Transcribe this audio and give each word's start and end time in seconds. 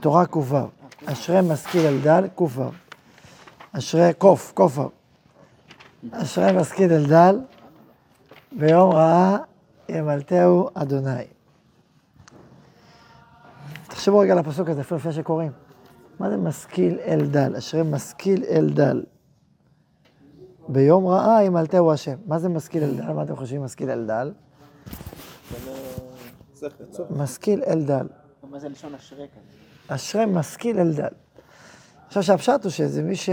תורה 0.00 0.26
ק"ו. 0.26 0.56
אשרי 1.06 1.40
משכיל 1.48 1.86
על 1.86 1.98
דל, 2.02 2.28
ק"ו. 2.34 2.62
אשרי 3.72 4.14
קוף, 4.18 4.52
ק"ו. 4.54 4.90
אשרי 6.12 6.52
משכיל 6.52 6.92
על 6.92 7.06
דל, 7.06 7.40
ביום 8.52 8.92
רעה 8.92 9.38
ימלטהו 9.88 10.68
אדוני. 10.74 11.24
תחשבו 13.86 14.18
רגע 14.18 14.32
על 14.32 14.38
הפסוק 14.38 14.68
הזה, 14.68 14.80
אפילו 14.80 14.98
לפני 14.98 15.12
שקוראים. 15.12 15.52
מה 16.20 16.30
זה 16.30 16.36
משכיל 16.36 16.98
אל 17.00 17.26
דל? 17.26 17.56
אשרי 17.56 17.82
משכיל 17.82 18.44
אל 18.44 18.70
דל. 18.70 19.04
ביום 20.68 21.06
רעה 21.06 21.44
ימלטהו 21.44 21.92
השם. 21.92 22.16
מה 22.26 22.38
זה 22.38 22.48
משכיל 22.48 22.82
אל 22.82 22.94
דל? 22.94 23.12
מה 23.12 23.22
אתם 23.22 23.36
חושבים 23.36 23.64
משכיל 23.64 23.90
אל 23.90 24.06
דל? 24.06 24.32
משכיל 27.10 27.62
אל 27.66 27.82
דל. 27.82 28.06
מה 28.42 28.58
זה 28.58 28.68
לשון 28.68 28.94
אשרי 28.94 29.26
כאן? 29.34 29.42
אשרי 29.88 30.26
משכיל 30.26 30.80
אל 30.80 30.92
דל. 30.92 31.08
עכשיו 32.06 32.22
שהפשט 32.22 32.64
הוא 32.64 32.70
שזה 32.70 33.02
מי 33.02 33.16
ש... 33.16 33.30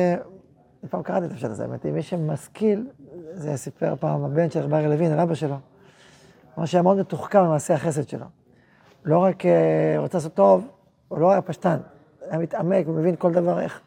פעם 0.89 1.03
קראתי 1.03 1.25
את 1.25 1.31
הפשט 1.31 1.49
הזה, 1.49 1.63
האמת 1.63 1.83
היא, 1.83 1.93
מי 1.93 2.01
שמשכיל, 2.01 2.87
זה 3.33 3.57
סיפר 3.57 3.95
פעם 3.99 4.23
הבן 4.23 4.49
של 4.49 4.59
רבי 4.59 4.87
לוין 4.87 5.11
על 5.11 5.19
אבא 5.19 5.35
שלו. 5.35 5.55
אמר 6.57 6.65
שהיה 6.65 6.81
מאוד 6.81 6.97
מתוחכם 6.97 7.43
במעשה 7.43 7.73
החסד 7.73 8.07
שלו. 8.07 8.25
לא 9.05 9.17
רק 9.17 9.45
אה, 9.45 9.95
רוצה 9.97 10.17
לעשות 10.17 10.33
טוב, 10.33 10.67
הוא 11.07 11.19
לא 11.19 11.31
היה 11.31 11.41
פשטן, 11.41 11.77
היה 12.29 12.39
מתעמק 12.39 12.87
ומבין 12.87 13.15
כל 13.15 13.33
דבר 13.33 13.59
איך, 13.59 13.81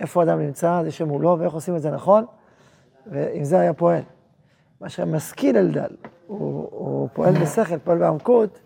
איפה 0.00 0.22
אדם 0.22 0.40
נמצא, 0.40 0.82
זה 0.84 0.90
שמולו 0.90 1.36
ואיך 1.38 1.52
עושים 1.52 1.76
את 1.76 1.82
זה 1.82 1.90
נכון, 1.90 2.24
ועם 3.06 3.44
זה 3.44 3.60
היה 3.60 3.72
פועל. 3.72 4.02
מה 4.80 4.88
שמשכיל 4.88 5.56
אל 5.56 5.70
דל, 5.70 5.96
הוא, 6.26 6.68
הוא 6.70 7.08
פועל 7.12 7.34
בשכל, 7.42 7.78
פועל 7.78 7.98
בעמקות, 7.98 8.58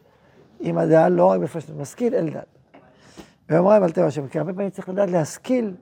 עם 0.61 0.79
הדל, 0.79 1.09
לא 1.09 1.27
רק 1.27 1.41
בפשטות, 1.41 1.77
משכיל 1.77 2.15
אל 2.15 2.31
דל. 3.49 3.55
ואומרים 3.55 3.83
על 3.83 3.91
טבע 3.91 4.07
השם, 4.07 4.29
כי 4.29 4.39
הרבה 4.39 4.53
פעמים 4.53 4.71
צריך 4.71 4.89
לדעת 4.89 5.11
להשכיל, 5.11 5.75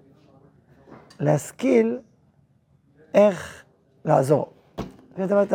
להשכיל 1.21 1.99
איך 3.15 3.65
לעזור. 4.05 4.53
לפעמים 5.19 5.47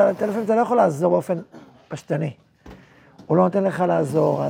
אתה 0.43 0.55
לא 0.55 0.61
יכול 0.61 0.77
לעזור 0.77 1.11
באופן 1.11 1.37
פשטני. 1.87 2.33
הוא 3.27 3.37
לא 3.37 3.43
נותן 3.43 3.63
לך 3.63 3.83
לעזור, 3.87 4.43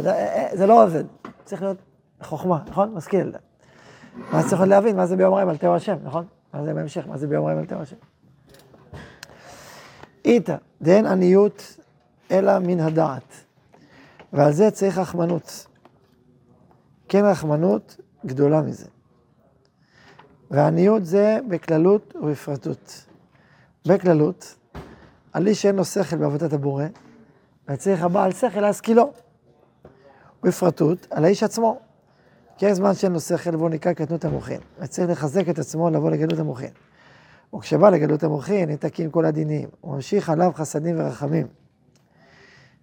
זה 0.53 0.65
לא 0.65 0.83
עובד. 0.83 1.03
צריך 1.45 1.61
להיות 1.61 1.77
חוכמה, 2.21 2.59
נכון? 2.67 2.93
משכיל. 2.93 3.35
מה 4.31 4.43
צריך 4.49 4.61
להבין? 4.61 4.95
מה 4.95 5.05
זה 5.05 5.15
ביום 5.15 5.33
רעים 5.33 5.49
על 5.49 5.57
טבע 5.57 5.75
השם, 5.75 5.95
נכון? 6.03 6.25
מה 6.53 6.63
זה 6.63 6.73
בהמשך? 6.73 7.07
מה 7.07 7.17
זה 7.17 7.27
ביום 7.27 7.45
רעים 7.45 7.57
על 7.57 7.65
טבע 7.65 7.81
השם? 7.81 7.95
איתא, 10.25 10.55
דאין 10.81 11.05
עניות 11.05 11.77
אלא 12.31 12.59
מן 12.59 12.79
הדעת. 12.79 13.33
ועל 14.33 14.51
זה 14.51 14.71
צריך 14.71 14.97
רחמנות. 14.97 15.67
כן 17.09 17.25
רחמנות 17.25 17.97
גדולה 18.25 18.61
מזה. 18.61 18.85
ועניות 20.51 21.05
זה 21.05 21.39
בכללות 21.47 22.15
ובפרטות. 22.15 23.05
בכללות, 23.87 24.55
על 25.33 25.47
איש 25.47 25.61
שאין 25.61 25.75
לו 25.75 25.85
שכל 25.85 26.17
בעבודת 26.17 26.53
הבורא, 26.53 26.85
וצריך 27.69 28.03
הבעל 28.03 28.31
שכל 28.31 28.59
להשכילו. 28.59 29.13
בפרטות, 30.43 31.07
על 31.11 31.25
האיש 31.25 31.43
עצמו. 31.43 31.79
כי 32.57 32.65
יש 32.65 32.71
זמן 32.71 32.93
שאין 32.93 33.11
לו 33.11 33.19
שכל 33.19 33.55
והוא 33.55 33.69
נקרא 33.69 33.93
קטנות 33.93 34.25
המוחין, 34.25 34.59
וצריך 34.79 35.09
לחזק 35.09 35.49
את 35.49 35.59
עצמו 35.59 35.89
לבוא 35.89 36.11
לגדלות 36.11 36.39
המוחין. 36.39 36.71
וכשבא 37.55 37.89
לגדלות 37.89 38.23
המוחין, 38.23 38.69
נתקים 38.69 39.11
כל 39.11 39.25
הדינים. 39.25 39.69
הוא 39.81 39.95
ממשיך 39.95 40.29
עליו 40.29 40.51
חסדים 40.55 40.99
ורחמים. 40.99 41.47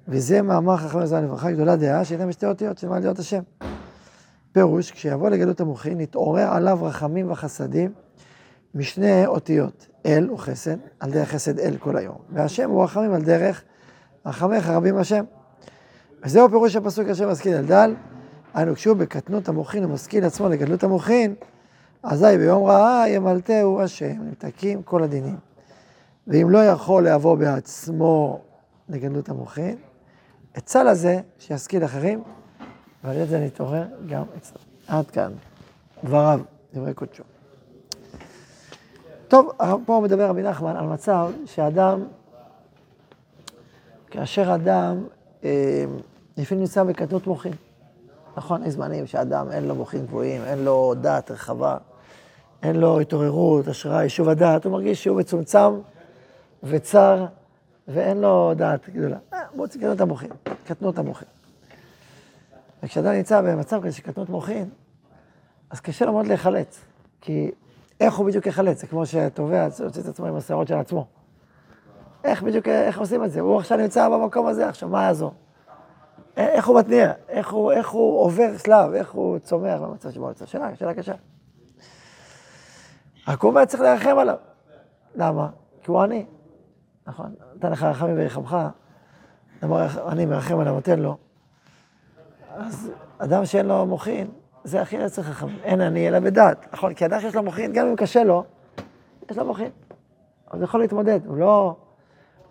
וזה 0.09 0.43
מאמר 0.43 0.77
חכם 0.77 1.07
זמן 1.07 1.25
לברכה 1.25 1.53
גדולה 1.53 1.77
דעה, 1.77 2.05
שהייתה 2.05 2.27
בשתי 2.27 2.47
אותיות 2.47 2.79
של 2.79 2.89
מה 2.89 3.01
להיות 3.01 3.19
השם. 3.19 3.43
פירוש, 4.57 4.91
כשיבוא 4.91 5.29
לגלות 5.29 5.61
המוחין, 5.61 6.01
נתעורר 6.01 6.49
עליו 6.53 6.79
רחמים 6.83 7.31
וחסדים 7.31 7.93
משני 8.75 9.27
אותיות, 9.27 9.89
אל 10.07 10.31
וחסד, 10.31 10.77
על 11.01 11.11
דרך 11.11 11.29
חסד 11.29 11.59
אל 11.59 11.77
כל 11.77 11.97
היום, 11.97 12.17
והשם 12.31 12.71
הוא 12.71 12.85
רחמים 12.85 13.15
על 13.15 13.23
דרך 13.23 13.63
רחמך 14.27 14.69
רבים 14.69 14.97
השם. 14.97 15.25
וזהו 16.25 16.49
פירוש 16.49 16.77
הפסוק 16.77 17.09
אשר 17.09 17.31
משכיל 17.31 17.55
על 17.55 17.67
דל, 17.67 17.95
היינו 18.55 18.75
כשהוא 18.75 18.97
בקטנות 18.97 19.49
המוחין 19.49 19.85
ומשכיל 19.85 20.25
עצמו 20.25 20.49
לגדלות 20.49 20.85
המוחין, 20.85 21.35
אזי 22.03 22.39
ביום 22.39 22.65
רעה 22.65 23.09
ימלטהו 23.09 23.81
השם, 23.81 24.23
נמתקים 24.23 24.83
כל 24.83 25.03
הדינים. 25.03 25.37
ואם 26.27 26.51
לא 26.51 26.65
יכול 26.65 27.09
לבוא 27.09 27.37
בעצמו 27.37 28.41
לגדלות 28.89 29.29
המוחין, 29.29 29.77
עצה 30.55 30.85
לזה 30.85 31.21
שישכיל 31.39 31.85
אחרים, 31.85 32.23
ועל 33.07 33.17
ידי 33.17 33.27
זה 33.27 33.39
נתעורר 33.39 33.85
גם 34.09 34.23
אצלו. 34.37 34.59
עד 34.89 35.11
כאן. 35.11 35.33
דבריו, 36.05 36.41
דברי 36.75 36.95
קודשו. 36.95 37.23
טוב, 39.29 39.53
פה 39.87 40.01
מדבר 40.05 40.29
רבי 40.29 40.43
נחמן 40.43 40.77
על 40.77 40.87
מצב 40.87 41.31
שאדם, 41.45 42.05
כאשר 44.11 44.55
אדם 44.55 45.05
אה, 45.45 45.85
לפעמים 46.37 46.63
נמצא 46.63 46.85
בקטנות 46.85 47.27
מוחין. 47.27 47.53
נכון, 48.37 48.65
יש 48.65 48.75
זמנים 48.75 49.07
שאדם 49.07 49.51
אין 49.53 49.69
לו 49.69 49.75
מוחין 49.75 50.07
גבוהים, 50.07 50.43
אין 50.45 50.65
לו 50.65 50.95
דעת 51.01 51.31
רחבה, 51.31 51.77
אין 52.63 52.77
לו 52.77 53.01
התעוררות, 53.01 53.69
השראה, 53.69 54.03
יישוב 54.03 54.29
הדעת, 54.29 54.65
הוא 54.65 54.73
מרגיש 54.73 55.05
שהוא 55.05 55.19
מצומצם 55.19 55.81
וצר, 56.63 57.27
ואין 57.89 58.21
לו 58.21 58.53
דעת 58.57 58.89
גדולה. 58.89 59.19
אה, 59.33 59.39
בואו 59.57 59.69
תקנו 59.69 59.93
את 59.93 60.01
המוחין, 60.01 60.31
קטנו 60.67 60.91
את 60.91 60.99
המוחין. 60.99 61.29
וכשאדם 62.83 63.13
נמצא 63.13 63.41
במצב 63.41 63.83
כזה 63.83 63.93
של 63.93 64.03
קטנות 64.03 64.29
מוחין, 64.29 64.69
אז 65.71 65.81
קשה 65.81 66.05
לו 66.05 66.13
מאוד 66.13 66.27
להיחלץ. 66.27 66.81
כי 67.21 67.51
איך 68.01 68.15
הוא 68.15 68.27
בדיוק 68.27 68.47
יחלץ? 68.47 68.81
זה 68.81 68.87
כמו 68.87 69.07
שהתובע 69.07 69.69
יוצא 69.81 70.01
את 70.01 70.07
עצמו 70.07 70.27
עם 70.27 70.37
השערות 70.37 70.69
של 70.69 70.75
עצמו. 70.75 71.07
איך 72.25 72.43
בדיוק, 72.43 72.69
איך 72.69 72.99
עושים 72.99 73.25
את 73.25 73.31
זה? 73.31 73.41
הוא 73.41 73.59
עכשיו 73.59 73.79
נמצא 73.79 74.09
במקום 74.09 74.47
הזה, 74.47 74.69
עכשיו, 74.69 74.89
מה 74.89 75.03
יעזור? 75.03 75.35
איך 76.37 76.67
הוא 76.67 76.79
מתניע? 76.79 77.13
איך 77.29 77.51
הוא, 77.51 77.73
איך 77.73 77.89
הוא 77.89 78.21
עובר 78.21 78.57
שלב? 78.57 78.93
איך 78.93 79.13
הוא 79.13 79.39
צומח 79.39 79.81
במצב 79.81 80.11
שבו 80.11 80.29
יוצא? 80.29 80.47
שאלה, 80.47 80.77
שאלה 80.77 80.95
קשה. 80.95 81.15
רק 83.29 83.43
הוא 83.43 83.51
אומר, 83.51 83.65
צריך 83.65 83.83
לרחם 83.83 84.19
עליו. 84.19 84.37
למה? 85.15 85.49
כי 85.83 85.91
הוא 85.91 86.01
עני. 86.01 86.27
נכון? 87.07 87.35
נתן 87.57 87.73
לך 87.73 87.83
רחמים 87.83 88.17
וירחמך, 88.17 88.57
אני 90.09 90.27
מרחם 90.27 90.59
עליו, 90.59 90.75
נותן 90.75 90.99
לו. 90.99 91.17
אז 92.57 92.91
אדם 93.19 93.45
שאין 93.45 93.67
לו 93.67 93.87
מוחין, 93.87 94.29
זה 94.65 94.83
הכי 94.83 94.97
צריך 95.09 95.29
רחמים. 95.29 95.59
אין 95.63 95.81
אני 95.81 96.09
אלא 96.09 96.19
בדעת. 96.19 96.67
נכון? 96.73 96.95
כי 96.95 97.07
אדם 97.07 97.21
שיש 97.21 97.35
לו 97.35 97.43
מוחין, 97.43 97.73
גם 97.73 97.87
אם 97.87 97.97
קשה 97.97 98.25
לו, 98.25 98.45
יש 99.31 99.39
לו 99.39 99.45
מוחין. 99.45 99.71
אז 100.51 100.61
הוא 100.61 100.65
יכול 100.65 100.81
להתמודד, 100.81 101.21
הוא 101.27 101.37
לא, 101.37 101.77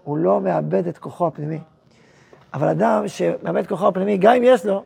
הוא 0.04 0.18
לא 0.18 0.42
מאבד 0.42 0.88
את 0.88 0.98
כוחו 0.98 1.28
הפנימי. 1.28 1.60
אבל 2.54 2.68
אדם 2.68 3.08
שמאבד 3.08 3.58
את 3.58 3.68
כוחו 3.68 3.88
הפנימי, 3.88 4.18
גם 4.18 4.36
אם 4.36 4.44
יש 4.46 4.66
לו, 4.66 4.84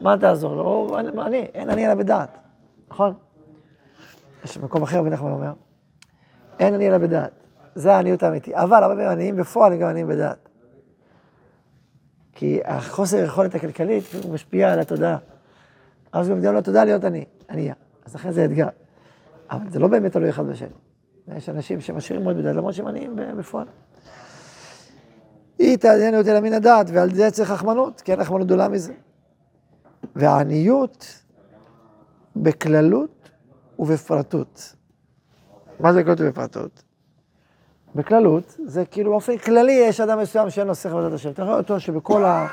מה 0.00 0.18
תעזור 0.18 0.56
לו? 0.56 0.62
הוא 0.62 0.98
אני, 0.98 1.38
אין 1.54 1.70
אני 1.70 1.86
אלא 1.86 1.94
בדעת. 1.94 2.38
נכון? 2.90 3.14
יש 4.44 4.58
מקום 4.58 4.82
אחר, 4.82 5.02
בן 5.02 5.12
נחמן 5.12 5.30
אומר, 5.30 5.52
אין 6.58 6.74
אני 6.74 6.88
אלא 6.88 6.98
בדעת. 6.98 7.30
זה 7.74 7.94
העניות 7.94 8.22
האמיתי. 8.22 8.56
אבל 8.56 8.82
הרבה 8.82 8.94
פעמים 8.94 9.10
עניים 9.10 9.36
בפועל 9.36 9.72
הם 9.72 9.78
גם 9.78 9.88
עניים 9.88 10.08
בדעת. 10.08 10.47
כי 12.38 12.60
החוסר 12.64 13.16
יכולת 13.24 13.54
הכלכלית 13.54 14.04
משפיע 14.30 14.72
על 14.72 14.80
התודעה. 14.80 15.16
אז 16.12 16.28
גם 16.28 16.54
לו 16.54 16.62
תודה 16.62 16.84
להיות 16.84 17.04
עני, 17.04 17.24
ענייה. 17.50 17.74
אז 18.04 18.14
לכן 18.14 18.30
זה 18.30 18.44
אתגר. 18.44 18.68
אבל 19.50 19.70
זה 19.70 19.78
לא 19.78 19.88
באמת 19.88 20.12
תלוי 20.12 20.30
אחד 20.30 20.46
בשני. 20.46 20.68
יש 21.36 21.48
אנשים 21.48 21.80
שמשאירים 21.80 22.24
מאוד 22.24 22.36
בדעת, 22.36 22.56
למרות 22.56 22.74
שהם 22.74 22.86
עניים 22.86 23.16
בפועל. 23.38 23.66
היא 25.58 25.76
תעניין 25.76 26.14
אותי 26.14 26.30
למין 26.30 26.52
הדעת, 26.52 26.86
ועל 26.92 27.14
זה 27.14 27.30
צריך 27.30 27.50
רחמנות, 27.50 28.00
כי 28.00 28.12
אין 28.12 28.20
רחמנות 28.20 28.46
גדולה 28.46 28.68
מזה. 28.68 28.92
והעניות 30.16 31.22
בכללות 32.36 33.30
ובפרטות. 33.78 34.74
מה 35.80 35.92
זה 35.92 36.00
בכללות 36.00 36.20
ובפרטות? 36.20 36.82
בכללות, 37.94 38.56
זה 38.64 38.84
כאילו 38.84 39.10
באופן 39.10 39.38
כללי 39.38 39.72
יש 39.72 40.00
אדם 40.00 40.18
מסוים 40.18 40.50
שאין 40.50 40.66
לו 40.66 40.74
שכל 40.74 40.88
עבודת 40.88 41.12
השם. 41.12 41.30
אתה 41.30 41.44
רואה 41.44 41.56
אותו 41.56 41.80
שבכל 41.80 42.24
ה... 42.24 42.46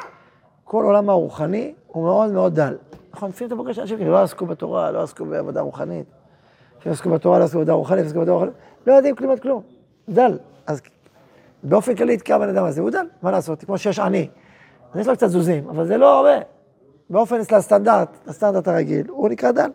כל 0.63 0.83
עולם 0.83 1.09
הרוחני 1.09 1.73
הוא 1.87 2.03
מאוד 2.03 2.31
מאוד 2.31 2.55
דל. 2.55 2.75
נכון, 3.13 3.29
לפעמים 3.29 3.47
אתה 3.47 3.55
פוגש 3.55 3.79
אנשים 3.79 3.97
שלא 3.99 4.21
עסקו 4.21 4.45
בתורה, 4.45 4.91
לא 4.91 5.03
עסקו 5.03 5.25
בעבודה 5.25 5.61
רוחנית. 5.61 6.05
שלא 6.79 6.91
עסקו 6.91 7.09
בתורה, 7.09 7.39
לא 7.39 7.43
עסקו 7.43 7.57
בעבודה 7.57 7.73
רוחנית, 7.73 8.01
לא 8.01 8.07
עסקו 8.07 8.19
בעבודה 8.19 8.31
רוחנית. 8.31 8.53
לא 8.87 8.93
יודעים 8.93 9.15
כלום 9.15 9.31
עד 9.31 9.39
כלום. 9.39 9.61
דל. 10.09 10.37
אז 10.67 10.81
באופן 11.63 11.95
כללי 11.95 12.13
יתקע 12.13 12.37
בן 12.37 12.49
אדם 12.49 12.65
הזה, 12.65 12.81
הוא 12.81 12.89
דל, 12.89 13.05
מה 13.21 13.31
לעשות? 13.31 13.63
כמו 13.63 13.77
שיש 13.77 13.99
עני. 13.99 14.29
אז 14.93 14.99
יש 14.99 15.07
לו 15.07 15.13
קצת 15.13 15.27
זוזים, 15.27 15.69
אבל 15.69 15.85
זה 15.85 15.97
לא 15.97 16.17
הרבה. 16.17 16.45
באופן 17.09 17.39
לסטנדרט, 17.39 18.09
לסטנדרט 18.27 18.67
הרגיל, 18.67 19.07
הוא 19.09 19.29
נקרא 19.29 19.51
דל. 19.51 19.69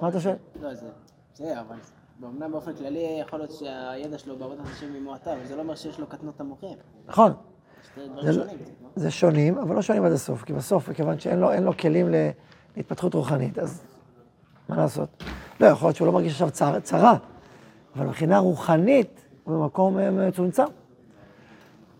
מה 0.00 0.08
אתה 0.08 0.20
שואל? 0.20 0.34
לא, 0.62 0.74
זה, 0.74 0.86
זה, 1.34 1.60
אבל 1.60 1.76
באמנם 2.20 2.52
באופן 2.52 2.74
כללי 2.74 3.18
יכול 3.20 3.38
להיות 3.38 3.52
שהידע 3.52 4.18
שלו 4.18 4.36
בעבודת 4.36 4.66
השם 4.72 4.92
היא 4.94 5.02
מועטה, 5.02 5.32
אבל 5.32 5.46
זה 5.46 5.56
לא 5.56 5.62
אומר 5.62 5.74
שיש 5.74 6.00
לו 6.00 6.06
קטנות 6.06 6.40
המוחים. 6.40 6.78
נכון. 7.06 7.32
זה 7.96 8.02
זה, 8.22 8.32
שונים. 8.32 8.58
זה 8.96 9.10
שונים, 9.10 9.58
אבל 9.58 9.74
לא 9.74 9.82
שונים 9.82 10.04
עד 10.04 10.12
הסוף, 10.12 10.44
כי 10.44 10.52
בסוף, 10.52 10.88
מכיוון 10.88 11.20
שאין 11.20 11.38
לו, 11.38 11.50
לו 11.60 11.76
כלים 11.76 12.08
ל, 12.08 12.14
התפתחות 12.76 13.14
רוחנית, 13.14 13.58
אז 13.58 13.82
מה 14.68 14.76
לעשות? 14.76 15.24
לא, 15.60 15.66
יכול 15.66 15.86
להיות 15.86 15.96
שהוא 15.96 16.06
לא 16.06 16.12
מרגיש 16.12 16.32
עכשיו 16.32 16.50
צרה, 16.50 16.80
צרה 16.80 17.16
אבל 17.96 18.06
מבחינה 18.06 18.38
רוחנית 18.38 19.24
הוא 19.44 19.54
במקום 19.54 19.98
אה, 19.98 20.10
מצומצם. 20.10 20.64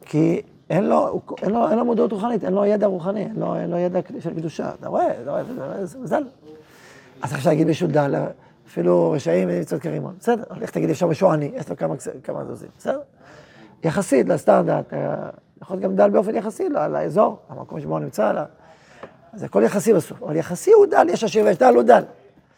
כי 0.00 0.42
אין 0.70 0.84
לו, 0.84 1.20
אין 1.42 1.50
לו, 1.50 1.68
אין 1.68 1.78
לו 1.78 1.84
מודעות 1.84 2.12
רוחנית, 2.12 2.44
אין 2.44 2.52
לו 2.52 2.64
ידע 2.64 2.86
רוחני, 2.86 3.20
אין 3.20 3.36
לו, 3.36 3.56
אין 3.56 3.70
לו 3.70 3.76
ידע 3.76 4.00
של 4.20 4.34
קדושה. 4.34 4.74
אתה 4.74 4.88
רואה, 4.88 5.22
אתה 5.22 5.30
רואה, 5.30 5.86
זה 5.86 5.98
מזל. 5.98 6.24
אז 7.22 7.34
אפשר 7.34 7.50
להגיד 7.50 7.66
מישהו 7.66 7.88
דל, 7.88 8.14
אפילו 8.68 9.10
רשעים 9.10 9.48
ומצוות 9.52 9.82
כרימון. 9.82 10.14
בסדר, 10.18 10.42
איך 10.60 10.70
תגיד 10.70 10.90
אפשר 10.90 11.06
מישהו 11.06 11.30
עני, 11.30 11.50
יש 11.54 11.68
לו 11.68 11.76
כמה, 11.76 11.94
כמה 12.22 12.44
זוזים, 12.44 12.68
בסדר? 12.78 13.00
יחסית 13.84 14.28
לסטנדרט, 14.28 14.92
אה, 14.92 15.30
יכול 15.62 15.76
להיות 15.76 15.84
גם 15.84 15.96
דל 15.96 16.10
באופן 16.10 16.36
יחסי 16.36 16.68
לאזור, 16.68 17.38
למקום 17.50 17.80
שבו 17.80 17.92
הוא 17.92 18.00
נמצא, 18.00 18.44
אז 19.32 19.42
הכל 19.42 19.62
יחסי 19.64 19.94
בסוף, 19.94 20.22
אבל 20.22 20.36
יחסי 20.36 20.72
הוא 20.72 20.86
דל, 20.86 21.06
יש 21.08 21.24
עשיר 21.24 21.44
ויש 21.44 21.58
דל, 21.58 21.74
הוא 21.74 21.82
דל. 21.82 22.02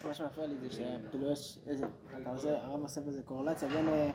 מה 0.09 0.15
שמפריע 0.15 0.47
לי 0.47 0.55
זה 0.63 0.71
שכאילו 0.71 1.33
יש 1.33 1.59
איזה, 1.67 1.87
אתה 2.23 2.31
עושה, 2.31 2.49
הרב 2.65 2.83
עושה 2.83 3.01
בזה 3.01 3.23
קורלציה 3.25 3.69
בין, 3.69 3.89
אה, 3.89 4.11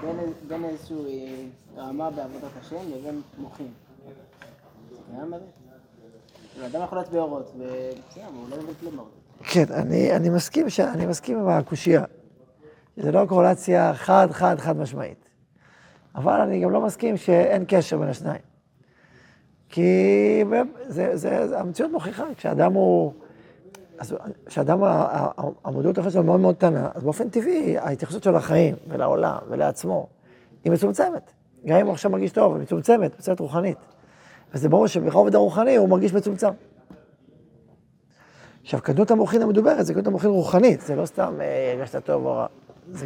בין, 0.00 0.32
בין 0.48 0.64
איזושהי 0.64 1.50
אה, 1.78 1.82
רמה 1.88 2.10
בעבודת 2.10 2.50
השם 2.60 2.76
לבין 2.94 3.22
מוחין. 3.38 3.72
למה 5.18 5.36
זה? 5.38 6.66
אדם 6.66 6.82
יכול 6.82 6.98
להיות 6.98 7.10
באורות, 7.10 7.52
ובסדר, 7.56 8.24
הוא 8.34 8.50
לא 8.50 8.56
מבין 8.56 8.74
כלום 8.80 8.96
באורות. 8.96 9.15
כן, 9.42 9.64
אני, 9.70 10.16
אני 10.16 10.30
מסכים, 10.30 10.70
ש... 10.70 10.80
אני 10.80 11.06
מסכים 11.06 11.38
עם 11.38 11.48
הקושייה. 11.48 12.04
זה 12.96 13.12
לא 13.12 13.24
קורלציה 13.28 13.94
חד, 13.94 14.28
חד, 14.30 14.58
חד 14.58 14.76
משמעית. 14.76 15.28
אבל 16.14 16.40
אני 16.40 16.60
גם 16.60 16.70
לא 16.70 16.80
מסכים 16.80 17.16
שאין 17.16 17.64
קשר 17.68 17.98
בין 17.98 18.08
השניים. 18.08 18.40
כי 19.68 20.44
זה, 20.88 21.16
זה, 21.16 21.46
זה, 21.48 21.60
המציאות 21.60 21.92
מוכיחה, 21.92 22.24
כשאדם 22.36 22.72
הוא... 22.72 23.12
אז 23.98 24.16
כשאדם, 24.46 24.78
המודעות 25.64 25.98
החיים 25.98 26.12
שלו 26.12 26.22
מאוד 26.22 26.40
מאוד 26.40 26.56
קטנה, 26.56 26.88
אז 26.94 27.02
באופן 27.02 27.28
טבעי, 27.28 27.78
ההתייחסות 27.78 28.22
שלו 28.22 28.32
לחיים 28.32 28.74
ולעולם 28.88 29.38
ולעצמו, 29.48 30.06
היא 30.64 30.72
מצומצמת. 30.72 31.32
גם 31.66 31.76
אם 31.76 31.86
הוא 31.86 31.92
עכשיו 31.92 32.10
מרגיש 32.10 32.32
טוב, 32.32 32.54
היא 32.54 32.62
מצומצמת, 32.62 33.12
מצומצמת 33.12 33.40
רוחנית. 33.40 33.78
וזה 34.54 34.68
ברור 34.68 34.86
שברובד 34.86 35.34
הרוחני 35.34 35.76
הוא 35.76 35.88
מרגיש 35.88 36.14
מצומצם. 36.14 36.50
עכשיו, 38.66 38.80
קדות 38.82 39.10
המוחין 39.10 39.42
המדוברת 39.42 39.86
זה 39.86 39.94
קדות 39.94 40.06
המוחין 40.06 40.30
רוחנית, 40.30 40.80
זה 40.80 40.96
לא 40.96 41.06
סתם 41.06 41.34
אה, 41.40 41.72
הרגשת 41.72 42.04
טוב 42.04 42.26
או 42.26 42.32
רע. 42.32 42.46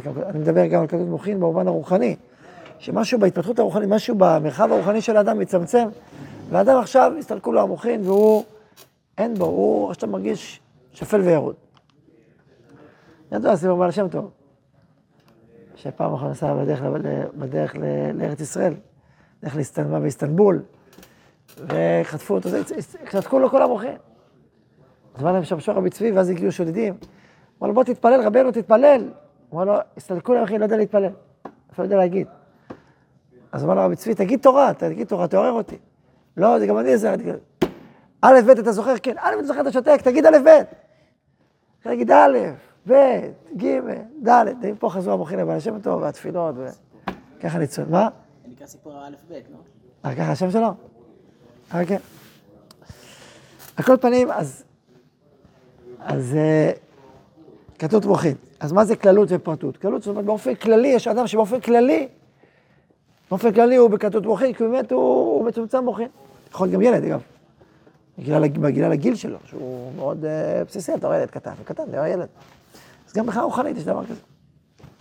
גם, 0.03 0.13
אני 0.25 0.39
מדבר 0.39 0.65
גם 0.65 0.81
על 0.81 0.87
קדות 0.87 1.07
מוחין 1.07 1.39
במובן 1.39 1.67
הרוחני, 1.67 2.15
שמשהו 2.79 3.19
בהתפתחות 3.19 3.59
הרוחנית, 3.59 3.89
משהו 3.89 4.15
במרחב 4.17 4.71
הרוחני 4.71 5.01
של 5.01 5.17
האדם 5.17 5.39
מצמצם, 5.39 5.87
והאדם 6.49 6.77
עכשיו, 6.77 7.13
הסתלקו 7.19 7.51
לו 7.51 7.61
המוחין 7.61 8.01
והוא, 8.05 8.43
אין 9.17 9.33
בו, 9.33 9.45
הוא 9.45 9.91
עכשיו 9.91 10.09
מרגיש 10.09 10.59
שפל 10.93 11.21
וירוד. 11.21 11.55
ידוע 13.31 13.55
סיפור 13.55 13.77
בעל 13.77 13.89
השם 13.89 14.07
טוב, 14.07 14.31
שפעם 15.75 16.13
אחת 16.13 16.27
נסע 16.27 16.53
בדרך, 16.53 16.81
בדרך 17.35 17.75
לארץ 18.13 18.39
ישראל, 18.39 18.73
דרך 19.43 19.55
להסתנמה 19.55 19.99
באיסטנבול, 19.99 20.61
וחטפו 21.57 22.33
אותו, 22.33 22.49
קטקו 23.05 23.39
לו 23.39 23.49
כל 23.49 23.61
המוחין. 23.61 23.95
אז 25.15 25.21
אמר 25.23 25.31
להם 25.31 25.43
שם 25.43 25.59
שור 25.59 25.75
רבי 25.75 25.89
צבי, 25.89 26.11
ואז 26.11 26.29
הגיעו 26.29 26.51
שודדים. 26.51 26.93
אמר 27.59 27.67
לו, 27.67 27.73
בוא 27.73 27.83
תתפלל, 27.83 28.21
רבנו, 28.21 28.51
תתפלל. 28.51 29.09
אמר 29.53 29.63
לו, 29.63 29.73
הסתלקו 29.97 30.33
להם 30.33 30.43
אחי, 30.43 30.57
לא 30.57 30.63
יודע 30.63 30.77
להתפלל. 30.77 31.09
אפילו 31.43 31.53
לא 31.77 31.83
יודע 31.83 31.97
להגיד. 31.97 32.27
אז 33.51 33.63
אמר 33.63 33.73
לו 33.73 33.81
רבי 33.81 33.95
צבי, 33.95 34.15
תגיד 34.15 34.39
תורה, 34.41 34.73
תגיד 34.73 35.07
תורה, 35.07 35.27
תעורר 35.27 35.51
אותי. 35.51 35.77
לא, 36.37 36.59
זה 36.59 36.67
גם 36.67 36.77
אני 36.77 36.89
איזה... 36.89 37.15
א', 38.21 38.35
ב', 38.47 38.49
אתה 38.49 38.71
זוכר? 38.71 38.93
כן. 39.03 39.15
א', 39.17 39.33
אתה 39.39 39.47
זוכר, 39.47 39.61
אתה 39.61 39.71
שותק, 39.71 40.01
תגיד 40.03 40.25
א', 40.25 40.37
ב'. 40.45 40.61
תגיד 41.81 42.11
א', 42.11 42.37
ב', 42.87 42.93
ג', 43.57 43.79
ד', 44.27 44.45
פה 44.79 44.89
חזרו 44.89 45.13
המוחין 45.13 45.39
לבעל 45.39 45.57
השם 45.57 45.79
טוב, 45.79 46.01
והתפילות, 46.01 46.55
וככה 47.37 47.57
ניצול. 47.57 47.85
מה? 47.89 48.09
זה 48.43 48.51
נקרא 48.51 48.67
סיפור 48.67 48.93
א', 48.93 49.15
ב', 49.29 49.33
לא? 49.33 49.57
אה, 50.05 50.15
ככה 50.15 50.31
השם 50.31 50.51
שלו? 50.51 50.73
אה, 51.73 51.85
כן. 51.85 51.97
על 53.77 53.85
כל 53.85 53.97
פנים, 53.97 54.31
אז 54.31 54.63
אז 56.05 56.35
אה, 56.35 56.71
כתות 57.79 58.05
מוחין. 58.05 58.35
אז 58.59 58.71
מה 58.71 58.85
זה 58.85 58.95
כללות 58.95 59.29
ופרטות? 59.31 59.77
כללות, 59.77 60.01
זאת 60.01 60.11
אומרת, 60.11 60.25
באופן 60.25 60.55
כללי, 60.55 60.87
יש 60.87 61.07
אדם 61.07 61.27
שבאופן 61.27 61.59
כללי, 61.59 62.07
באופן 63.29 63.53
כללי 63.53 63.75
הוא 63.75 63.89
בכתות 63.89 64.25
מוחין, 64.25 64.53
כי 64.53 64.63
באמת 64.63 64.91
הוא, 64.91 65.01
הוא 65.01 65.45
מצומצם 65.45 65.83
מוחין. 65.83 66.07
יכול 66.51 66.67
להיות 66.67 66.73
גם 66.73 66.81
ילד, 66.81 67.03
אגב. 67.03 67.21
בגילה 68.61 68.89
לגיל 68.89 69.15
שלו, 69.15 69.37
שהוא 69.45 69.91
מאוד 69.95 70.23
uh, 70.23 70.67
בסיסי, 70.67 70.93
אתה 70.93 71.07
רואה 71.07 71.17
ילד 71.17 71.29
קטן, 71.29 71.51
קטן, 71.63 71.83
נראה 71.91 72.09
ילד. 72.09 72.27
אז 73.07 73.13
גם 73.13 73.25
בכלל 73.25 73.43
רוחנית 73.43 73.77
יש 73.77 73.83
דבר 73.83 74.05
כזה. 74.05 74.21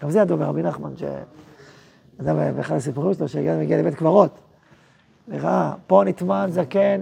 גם 0.02 0.11
זה 0.11 0.19
ידוע 0.19 0.37
ברבי 0.37 0.62
נחמן, 0.62 0.93
שאדם 0.97 2.37
באחד 2.56 2.76
הסיפורים 2.76 3.14
שלו, 3.14 3.29
שהגיע 3.29 3.79
לבית 3.79 3.94
קברות, 3.94 4.38
וראה, 5.29 5.75
פה 5.87 6.02
נטמן 6.06 6.49
זקן, 6.50 7.00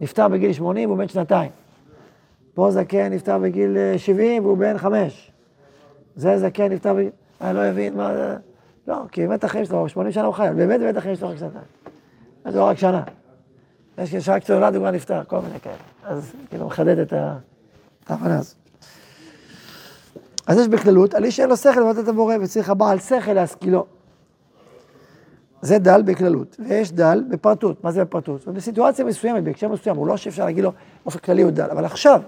נפטר 0.00 0.28
בגיל 0.28 0.52
80 0.52 0.88
והוא 0.88 0.98
בן 0.98 1.08
שנתיים. 1.08 1.50
פה 2.60 2.70
זקן 2.70 3.12
נפטר 3.12 3.38
בגיל 3.38 3.76
70 3.96 4.42
אה, 4.42 4.46
והוא 4.46 4.58
בן 4.58 4.78
חמש. 4.78 5.30
זה 6.16 6.38
זקן 6.38 6.72
נפטר 6.72 6.94
בגיל... 6.94 7.10
אני 7.40 7.54
לא 7.54 7.60
הבין 7.60 7.96
מה 7.96 8.14
זה... 8.14 8.36
לא, 8.88 8.96
כי 9.12 9.26
באמת 9.26 9.44
החיים 9.44 9.64
שלו, 9.64 9.88
80 9.88 10.12
שנה 10.12 10.24
הוא 10.24 10.34
חי, 10.34 10.48
באמת 10.56 10.80
באמת 10.80 10.96
החיים 10.96 11.16
שלו 11.16 11.28
רק 11.28 11.36
שנתיים. 11.36 11.64
אז 12.44 12.56
הוא 12.56 12.64
רק 12.64 12.78
שנה. 12.78 13.02
יש 13.98 14.10
כאלה 14.10 14.22
שרק 14.22 14.42
כשנולד 14.42 14.74
הוא 14.74 14.82
כבר 14.82 14.90
נפטר, 14.90 15.24
כל 15.24 15.40
מיני 15.40 15.60
כאלה. 15.60 15.74
אז 16.04 16.32
כאילו 16.48 16.66
מחדד 16.66 16.98
את 16.98 17.12
ההבנה 18.08 18.38
הזאת. 18.38 18.56
אז 20.46 20.58
יש 20.58 20.68
בכללות, 20.68 21.14
על 21.14 21.24
איש 21.24 21.36
שאין 21.36 21.48
לו 21.48 21.56
שכל 21.56 21.82
את 21.98 22.08
הבורא, 22.08 22.34
וצריך 22.40 22.70
הבעל 22.70 22.98
שכל 22.98 23.32
להשכילו. 23.32 23.86
זה 25.62 25.78
דל 25.78 26.02
בכללות, 26.02 26.56
ויש 26.68 26.92
דל 26.92 27.24
בפרטות. 27.30 27.84
מה 27.84 27.92
זה 27.92 28.04
בפרטות? 28.04 28.38
זאת 28.38 28.46
אומרת, 28.46 28.56
בסיטואציה 28.56 29.04
מסוימת, 29.04 29.44
בהקשר 29.44 29.68
מסוים, 29.68 29.96
הוא 29.96 30.06
לא 30.06 30.16
שאפשר 30.16 30.44
להגיד 30.44 30.64
לו, 30.64 30.72
באופן 31.04 31.18
כללי 31.18 31.42
הוא 31.42 31.50
דל, 31.50 31.70
אבל 31.70 31.84
עכשיו, 31.84 32.22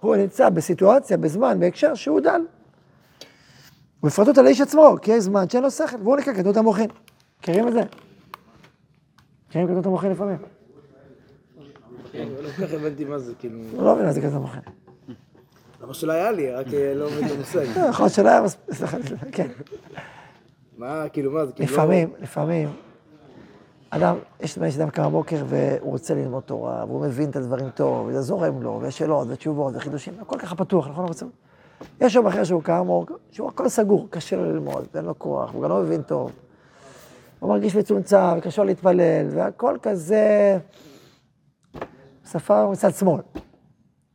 הוא 0.00 0.16
נמצא 0.16 0.48
בסיטואציה, 0.48 1.16
בזמן, 1.16 1.60
בהקשר 1.60 1.94
שהוא 1.94 2.20
דל. 2.20 2.40
ובפרטות 4.02 4.38
על 4.38 4.46
האיש 4.46 4.60
עצמו, 4.60 4.96
כי 5.02 5.12
יש 5.12 5.24
זמן 5.24 5.48
שאין 5.48 5.62
לו 5.62 5.70
שכל, 5.70 5.96
והוא 6.02 6.16
נקרא 6.16 6.34
כתות 6.34 6.56
המוחין. 6.56 6.90
מכירים 7.40 7.68
את 7.68 7.72
זה? 7.72 7.80
מכירים 9.48 9.68
כתות 9.68 9.86
המוחין 9.86 10.10
לפעמים? 10.10 10.36
לא 12.14 12.48
כל 12.56 12.66
כך 12.66 12.72
הבנתי 12.72 13.04
מה 13.04 13.18
זה, 13.18 13.34
כאילו... 13.38 13.58
לא 13.72 13.94
מבין 13.94 14.06
מה 14.06 14.12
זה 14.12 14.20
כתות 14.20 14.34
המוחין. 14.34 14.60
למה 15.82 15.94
שלא 15.94 16.12
היה 16.12 16.32
לי, 16.32 16.52
רק 16.52 16.66
אה, 16.74 16.94
לא 16.94 17.06
מבין 17.06 17.26
את 17.26 17.30
המושג. 17.32 17.64
להיות 17.76 18.10
שלא 18.10 18.28
היה 18.28 18.42
מספיק, 18.42 18.76
כן. 19.32 19.48
מה, 20.78 21.08
כאילו, 21.08 21.32
מה 21.32 21.46
זה, 21.46 21.52
כאילו... 21.52 21.72
לפעמים, 21.72 22.12
לפעמים, 22.20 22.68
אדם, 23.90 24.16
יש 24.40 24.58
אדם 24.58 24.90
קם 24.90 25.02
בבוקר 25.02 25.44
והוא 25.46 25.90
רוצה 25.90 26.14
ללמוד 26.14 26.42
תורה, 26.42 26.84
והוא 26.88 27.00
מבין 27.00 27.30
את 27.30 27.36
הדברים 27.36 27.70
טוב, 27.70 28.06
וזה 28.06 28.22
זורם 28.22 28.62
לו, 28.62 28.78
ויש 28.82 28.98
שאלות 28.98 29.28
ותשובות 29.30 29.74
וחידושים, 29.76 30.14
הכל 30.20 30.38
ככה 30.38 30.56
פתוח, 30.56 30.88
נכון? 30.88 31.06
יש 32.00 32.14
יום 32.14 32.26
אחר 32.26 32.44
שהוא 32.44 32.62
קם, 32.62 32.86
שהוא 33.30 33.48
הכל 33.48 33.68
סגור, 33.68 34.06
קשה 34.10 34.36
לו 34.36 34.44
ללמוד, 34.44 34.86
אין 34.94 35.04
לו 35.04 35.18
כוח, 35.18 35.52
הוא 35.52 35.62
גם 35.62 35.70
לא 35.70 35.80
מבין 35.82 36.02
טוב. 36.02 36.32
הוא 37.38 37.48
מרגיש 37.48 37.76
מצומצם, 37.76 38.38
וקשה 38.38 38.62
לו 38.62 38.66
להתפלל, 38.66 39.26
והכל 39.30 39.76
כזה 39.82 40.58
שפה 42.32 42.70
מצד 42.70 42.94
שמאל. 42.94 43.20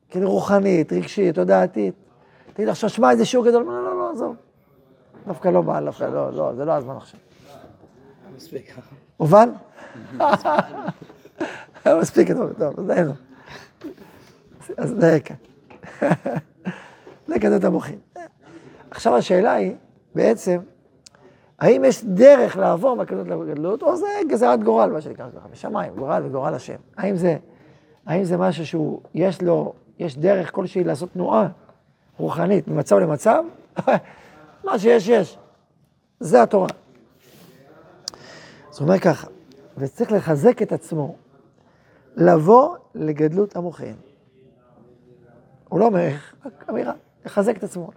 כאילו 0.10 0.32
רוחנית, 0.32 0.94
רגשית, 0.94 1.36
תודעתית. 1.36 1.94
תגיד 2.54 2.70
עכשיו, 2.70 2.90
שמע 2.90 3.12
איזה 3.12 3.26
שיעור 3.26 3.46
גדול, 3.46 3.64
לא, 3.64 3.84
לא, 3.84 3.98
לא, 3.98 4.12
עזוב. 4.12 4.36
דווקא 5.28 5.50
לא 5.50 5.62
בא, 5.62 5.82
דווקא 5.82 6.04
לא, 6.04 6.34
לא, 6.34 6.56
זה 6.56 6.66
לא 6.66 6.72
הזמן 6.72 6.96
עכשיו. 6.98 7.20
מספיק. 8.36 8.76
הובן? 9.18 9.50
מספיק, 12.02 12.32
טוב, 12.32 12.54
טוב, 12.54 12.80
אז 12.80 12.86
דיינו. 12.88 13.14
אז 14.78 14.94
דייק. 14.94 15.30
זה 17.28 17.40
כזאת 17.42 17.64
המוחין. 17.64 18.00
עכשיו 18.92 19.16
השאלה 19.16 19.54
היא, 19.54 19.76
בעצם, 20.16 20.60
האם 21.60 21.86
יש 21.86 22.06
דרך 22.06 22.58
לעבור 22.58 22.96
מהכזאת 22.96 23.28
לגדלות, 23.28 23.84
או 23.84 23.96
זה 23.96 24.08
גזרת 24.30 24.64
גורל, 24.64 24.92
מה 24.92 25.02
שנקרא 25.02 25.26
ככה, 25.36 25.48
בשמיים, 25.52 25.96
גורל 25.96 26.24
וגורל 26.26 26.54
השם. 26.54 26.76
האם 26.98 27.16
זה, 27.16 27.38
האם 28.06 28.24
זה 28.24 28.38
משהו 28.38 28.66
שהוא, 28.66 29.02
יש 29.14 29.42
לו, 29.42 29.74
יש 30.00 30.18
דרך 30.18 30.52
כלשהי 30.52 30.84
לעשות 30.84 31.12
תנועה 31.12 31.48
רוחנית 32.18 32.68
ממצב 32.68 32.98
למצב? 32.98 33.44
מה 34.66 34.80
שיש, 34.80 35.08
יש. 35.08 35.38
זה 36.20 36.44
התורה. 36.44 36.68
הוא 38.80 38.88
אומר 38.88 39.00
ככה, 39.00 39.28
וצריך 39.78 40.12
לחזק 40.12 40.62
את 40.62 40.72
עצמו, 40.72 41.16
לבוא 42.16 42.76
לגדלות 42.96 43.56
המוחין. 43.56 43.96
הוא 45.70 45.80
לא 45.80 45.86
אומר 45.86 46.12
רק 46.46 46.66
אמירה, 46.70 46.94
לחזק 47.26 47.58
את 47.58 47.64
עצמו. 47.64 47.90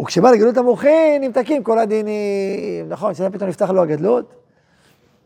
וכשבא 0.00 0.30
לגדלות 0.30 0.56
המוחין, 0.56 1.22
נמתקים 1.22 1.62
כל 1.62 1.78
הדינים, 1.78 2.88
נכון, 2.88 3.12
כשזה 3.12 3.30
פתאום 3.30 3.48
נפתח 3.48 3.70
לו 3.70 3.82
הגדלות, 3.82 4.34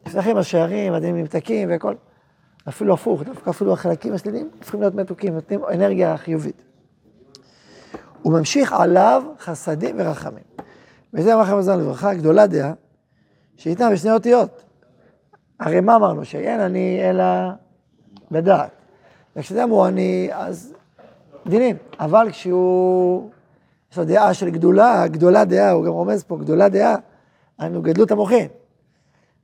נפתחים 0.06 0.36
השערים, 0.36 0.92
הדינים 0.92 1.16
נמתקים 1.16 1.68
והכל. 1.68 1.94
אפילו 2.68 2.94
הפוך, 2.94 3.22
דווקא 3.22 3.50
אפילו 3.50 3.72
החלקים 3.72 4.12
השליליים 4.12 4.50
הופכים 4.58 4.80
להיות 4.80 4.94
מתוקים, 4.94 5.34
נותנים 5.34 5.60
אנרגיה 5.64 6.16
חיובית. 6.16 6.62
הוא 8.22 8.32
ממשיך 8.32 8.72
עליו 8.72 9.22
חסדים 9.38 9.96
ורחמים. 9.98 10.44
וזה 11.14 11.34
אמר 11.34 11.44
חמזון 11.44 11.78
לברכה, 11.78 12.14
גדולה 12.14 12.46
דעה, 12.46 12.72
שניתנה 13.56 13.90
בשני 13.90 14.12
אותיות. 14.12 14.62
הרי 15.64 15.80
מה 15.80 15.96
אמרנו? 15.96 16.24
שאין 16.24 16.60
אני 16.60 17.00
אלא 17.04 17.24
בדעת. 18.30 18.70
וכשאדם 19.36 19.70
הוא 19.70 19.86
אני, 19.86 20.28
אז 20.32 20.74
דינים. 21.46 21.76
אבל 22.00 22.28
כשהוא, 22.30 23.30
יש 23.92 23.98
לו 23.98 24.04
דעה 24.04 24.34
של 24.34 24.50
גדולה, 24.50 25.06
גדולה 25.06 25.44
דעה, 25.44 25.70
הוא 25.70 25.84
גם 25.84 25.92
רומז 25.92 26.22
פה, 26.22 26.36
גדולה 26.36 26.68
דעה, 26.68 26.96
היינו 27.58 27.82
גדלות 27.82 28.10
המוחין. 28.10 28.48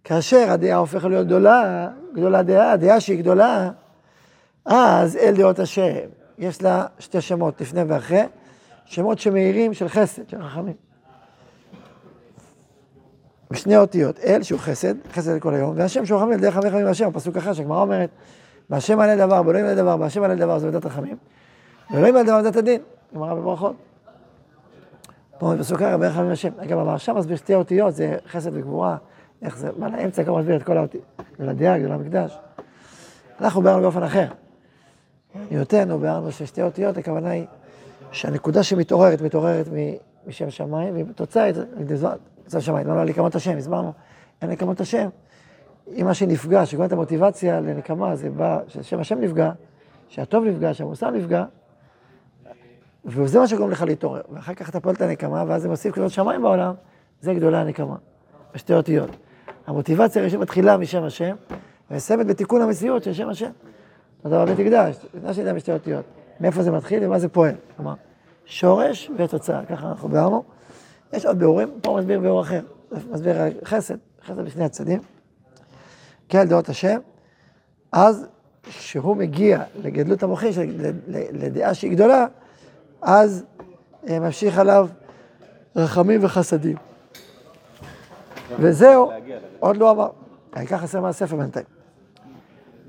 כאשר 0.05 0.51
הדעה 0.51 0.77
הופכת 0.77 1.09
להיות 1.09 1.27
גדולה, 1.27 1.89
גדולה 2.15 2.43
דעה, 2.43 2.77
דעה 2.77 3.01
שהיא 3.01 3.19
גדולה, 3.19 3.71
אז 4.65 5.17
אל 5.17 5.35
דעות 5.37 5.59
השם. 5.59 6.09
יש 6.39 6.63
לה 6.63 6.87
שתי 6.99 7.21
שמות, 7.21 7.61
לפני 7.61 7.83
ואחרי, 7.83 8.23
שמות 8.85 9.19
שמאירים 9.19 9.75
של 9.75 9.89
חסד, 9.89 10.29
של 10.29 10.43
חכמים. 10.43 10.88
בשני 13.51 13.77
אותיות, 13.77 14.21
אל 14.21 14.43
שהוא 14.43 14.61
חסד, 14.61 14.95
חסד 15.13 15.37
לכל 15.37 15.55
היום, 15.55 15.73
והשם 15.77 16.07
שהוא 16.07 16.21
על 16.21 16.41
דרך 16.41 16.55
חמי 16.55 16.71
חמים 16.71 16.87
והשם, 16.87 17.11
פסוק 17.13 17.37
אחר 17.37 17.53
שהגמרא 17.53 17.81
אומרת, 17.81 18.11
בהשם 18.71 18.99
מלא 18.99 19.17
דבר, 19.17 19.43
באלוהים 19.43 19.67
מלא 19.67 19.75
דבר, 19.75 19.97
בהשם 19.97 20.21
מלא 20.23 20.35
דבר 20.35 20.59
זה 20.59 20.67
מידת 20.67 20.87
רחמים, 20.87 21.17
ואלוהים 21.91 22.15
מלא 22.15 22.23
דבר 22.23 22.37
מידת 22.37 22.57
הדין, 22.57 22.81
גמרא 23.15 23.35
בברכות. 23.35 23.77
פה 25.39 25.55
בפסוק 25.55 25.83
אחר, 25.83 25.97
בערך 25.97 26.15
חמים 26.15 26.31
השם. 26.31 26.49
אגב, 26.59 26.79
המרשם 26.79 27.17
מסביר 27.17 27.37
שתי 27.37 27.55
אותיות, 27.55 27.95
זה 27.95 28.17
חסד 28.31 28.51
וגבורה, 28.55 28.97
איך 29.43 29.59
זה, 29.59 29.71
מה 29.77 29.89
לאמצע 29.89 30.25
כבר 30.25 30.37
מסביר 30.37 30.57
את 30.57 30.63
כל 30.63 30.77
האותיות, 30.77 31.05
גדול 31.35 31.49
הדעה, 31.49 31.79
גדול 31.79 31.93
המקדש. 31.93 32.39
אנחנו 33.41 33.63
ביארנו 33.63 33.83
באופן 33.83 34.03
אחר. 34.03 34.27
היותנו 35.51 35.99
ביארנו 35.99 36.33
ששתי 36.33 36.63
אותיות, 36.63 36.97
הכוונה 36.97 37.31
היא 37.31 37.47
שהנקודה 38.13 38.63
שמתעוררת, 38.63 39.21
מתעוררת 39.21 39.67
משם 40.27 40.51
שמיים, 40.51 40.95
והיא 40.95 41.05
תוצאה 41.15 41.51
צו 42.49 42.61
שמיים, 42.61 42.87
לא, 42.87 42.97
לא, 42.97 43.05
נקמת 43.05 43.35
השם, 43.35 43.57
הסברנו, 43.59 43.93
אין 44.43 44.51
נקמת 44.51 44.81
השם. 44.81 45.09
אם 46.01 46.05
מה 46.05 46.15
שנפגע, 46.15 46.67
שגורם 46.67 46.87
את 46.87 46.93
המוטיבציה 46.93 47.61
לנקמה, 47.61 48.17
זה 48.17 48.31
בא, 48.31 48.61
ששם 48.69 49.01
השם 49.01 49.21
נפגע, 49.21 49.51
שהטוב 50.09 50.45
נפגע, 50.45 50.75
שהמוסר 50.75 51.11
נפגע, 51.11 51.45
וזה 53.05 53.39
מה 53.39 53.47
שגורם 53.47 53.71
לך 53.71 53.83
להתעורר. 53.83 54.21
ואחר 54.31 54.55
כך 54.55 54.69
אתה 54.69 54.81
פועל 54.81 54.95
את 54.95 55.01
הנקמה, 55.01 55.45
ואז 55.47 55.63
זה 55.63 55.69
מוסיף 55.69 55.95
כזאת 55.95 56.11
שמיים 56.11 56.43
בעולם, 56.43 56.75
זה 57.21 57.35
גדולה 57.35 57.61
הנקמה, 57.61 57.97
בשתי 58.55 58.75
אותיות. 58.75 59.11
המוטיבציה 59.67 60.23
הראשונה 60.23 60.43
מתחילה 60.43 60.77
משם 60.77 61.03
השם, 61.03 61.37
ומסיימת 61.91 62.27
בתיקון 62.27 62.63
המציאות 62.63 63.03
של 63.03 63.13
שם 63.13 63.29
השם. 63.29 63.51
אותו 64.19 64.29
דבר 64.29 64.45
בית 64.45 64.59
הקדש, 64.59 65.07
מה 65.25 65.35
שנדע 65.35 65.53
בשתי 65.53 65.73
אותיות. 65.73 66.05
מאיפה 66.41 66.63
זה 66.63 66.71
מתחיל 66.71 67.05
ומה 67.05 67.19
זה 67.19 67.29
פועל. 67.29 67.55
כלומר, 67.77 67.95
שורש 68.45 69.11
ותוצאה, 69.19 69.65
ככה 69.65 69.89
אנחנו 69.89 70.09
ביארנו. 70.09 70.58
יש 71.13 71.27
עוד 71.27 71.39
ביאורים, 71.39 71.69
פה 71.83 71.97
מסביר 71.99 72.21
ביאור 72.21 72.41
אחר, 72.41 72.61
מסביר 73.11 73.37
חסד, 73.65 73.97
חסד 74.27 74.41
בשני 74.41 74.65
הצדדים, 74.65 75.01
כן, 76.29 76.49
דעות 76.49 76.69
השם, 76.69 76.99
אז 77.93 78.27
כשהוא 78.63 79.17
מגיע 79.17 79.63
לגדלות 79.83 80.23
המוחין, 80.23 80.53
לדעה 81.33 81.75
שהיא 81.75 81.91
גדולה, 81.91 82.27
אז 83.03 83.45
אה, 84.09 84.19
ממשיך 84.19 84.59
עליו 84.59 84.89
רחמים 85.77 86.25
וחסדים. 86.25 86.77
וזהו, 88.59 89.11
עוד 89.59 89.77
לא 89.77 89.91
אמר, 89.91 90.09
העיקר 90.53 90.79
חסר 90.79 91.01
מהספר 91.01 91.37
בינתיים. 91.37 91.67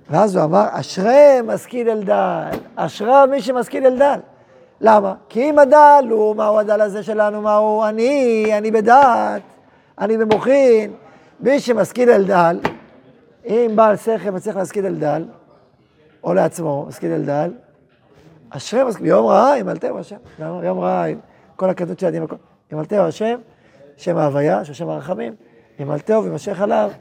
ואז 0.09 0.35
הוא 0.35 0.43
אמר, 0.43 0.65
אשרי 0.71 1.37
משכיל 1.45 1.89
אלדל, 1.89 2.49
אשריו 2.75 3.27
מי 3.31 3.41
שמשכיל 3.41 3.85
אלדל. 3.85 4.19
למה? 4.81 5.13
כי 5.29 5.49
אם 5.49 5.59
הדל 5.59 6.07
הוא, 6.09 6.35
מהו 6.35 6.59
הדל 6.59 6.81
הזה 6.81 7.03
שלנו, 7.03 7.41
מהו 7.41 7.83
אני, 7.85 8.45
אני 8.57 8.71
בדעת, 8.71 9.41
אני 9.99 10.17
במוחין. 10.17 10.93
מי 11.39 11.59
שמשכיל 11.59 12.09
אל 12.09 12.25
דל, 12.25 12.59
אם 13.45 13.71
בעל 13.75 13.95
שכל 13.95 14.29
מצליח 14.29 14.55
להשכיל 14.55 14.85
אל 14.85 14.95
דל, 14.95 15.25
או 16.23 16.33
לעצמו, 16.33 16.85
משכיל 16.87 17.11
אל 17.11 17.21
דל, 17.21 17.51
אשרי 18.49 18.83
משכיל, 18.83 19.05
יום 19.05 19.25
רעה 19.25 19.59
ימלטהו 19.59 19.99
השם. 19.99 20.15
למה? 20.39 20.65
יום 20.65 20.79
רעה, 20.79 21.05
כל 21.55 21.69
הכתות 21.69 21.99
של 21.99 22.07
הדין, 22.07 22.25
ימלטהו 22.71 23.05
השם, 23.05 23.39
שם 23.97 24.17
ההוויה, 24.17 24.65
שהוא 24.65 24.73
שם 24.73 24.89
הרחמים, 24.89 25.35
ימלטהו 25.79 26.23
וימשך 26.23 26.61
עליו 26.61 26.91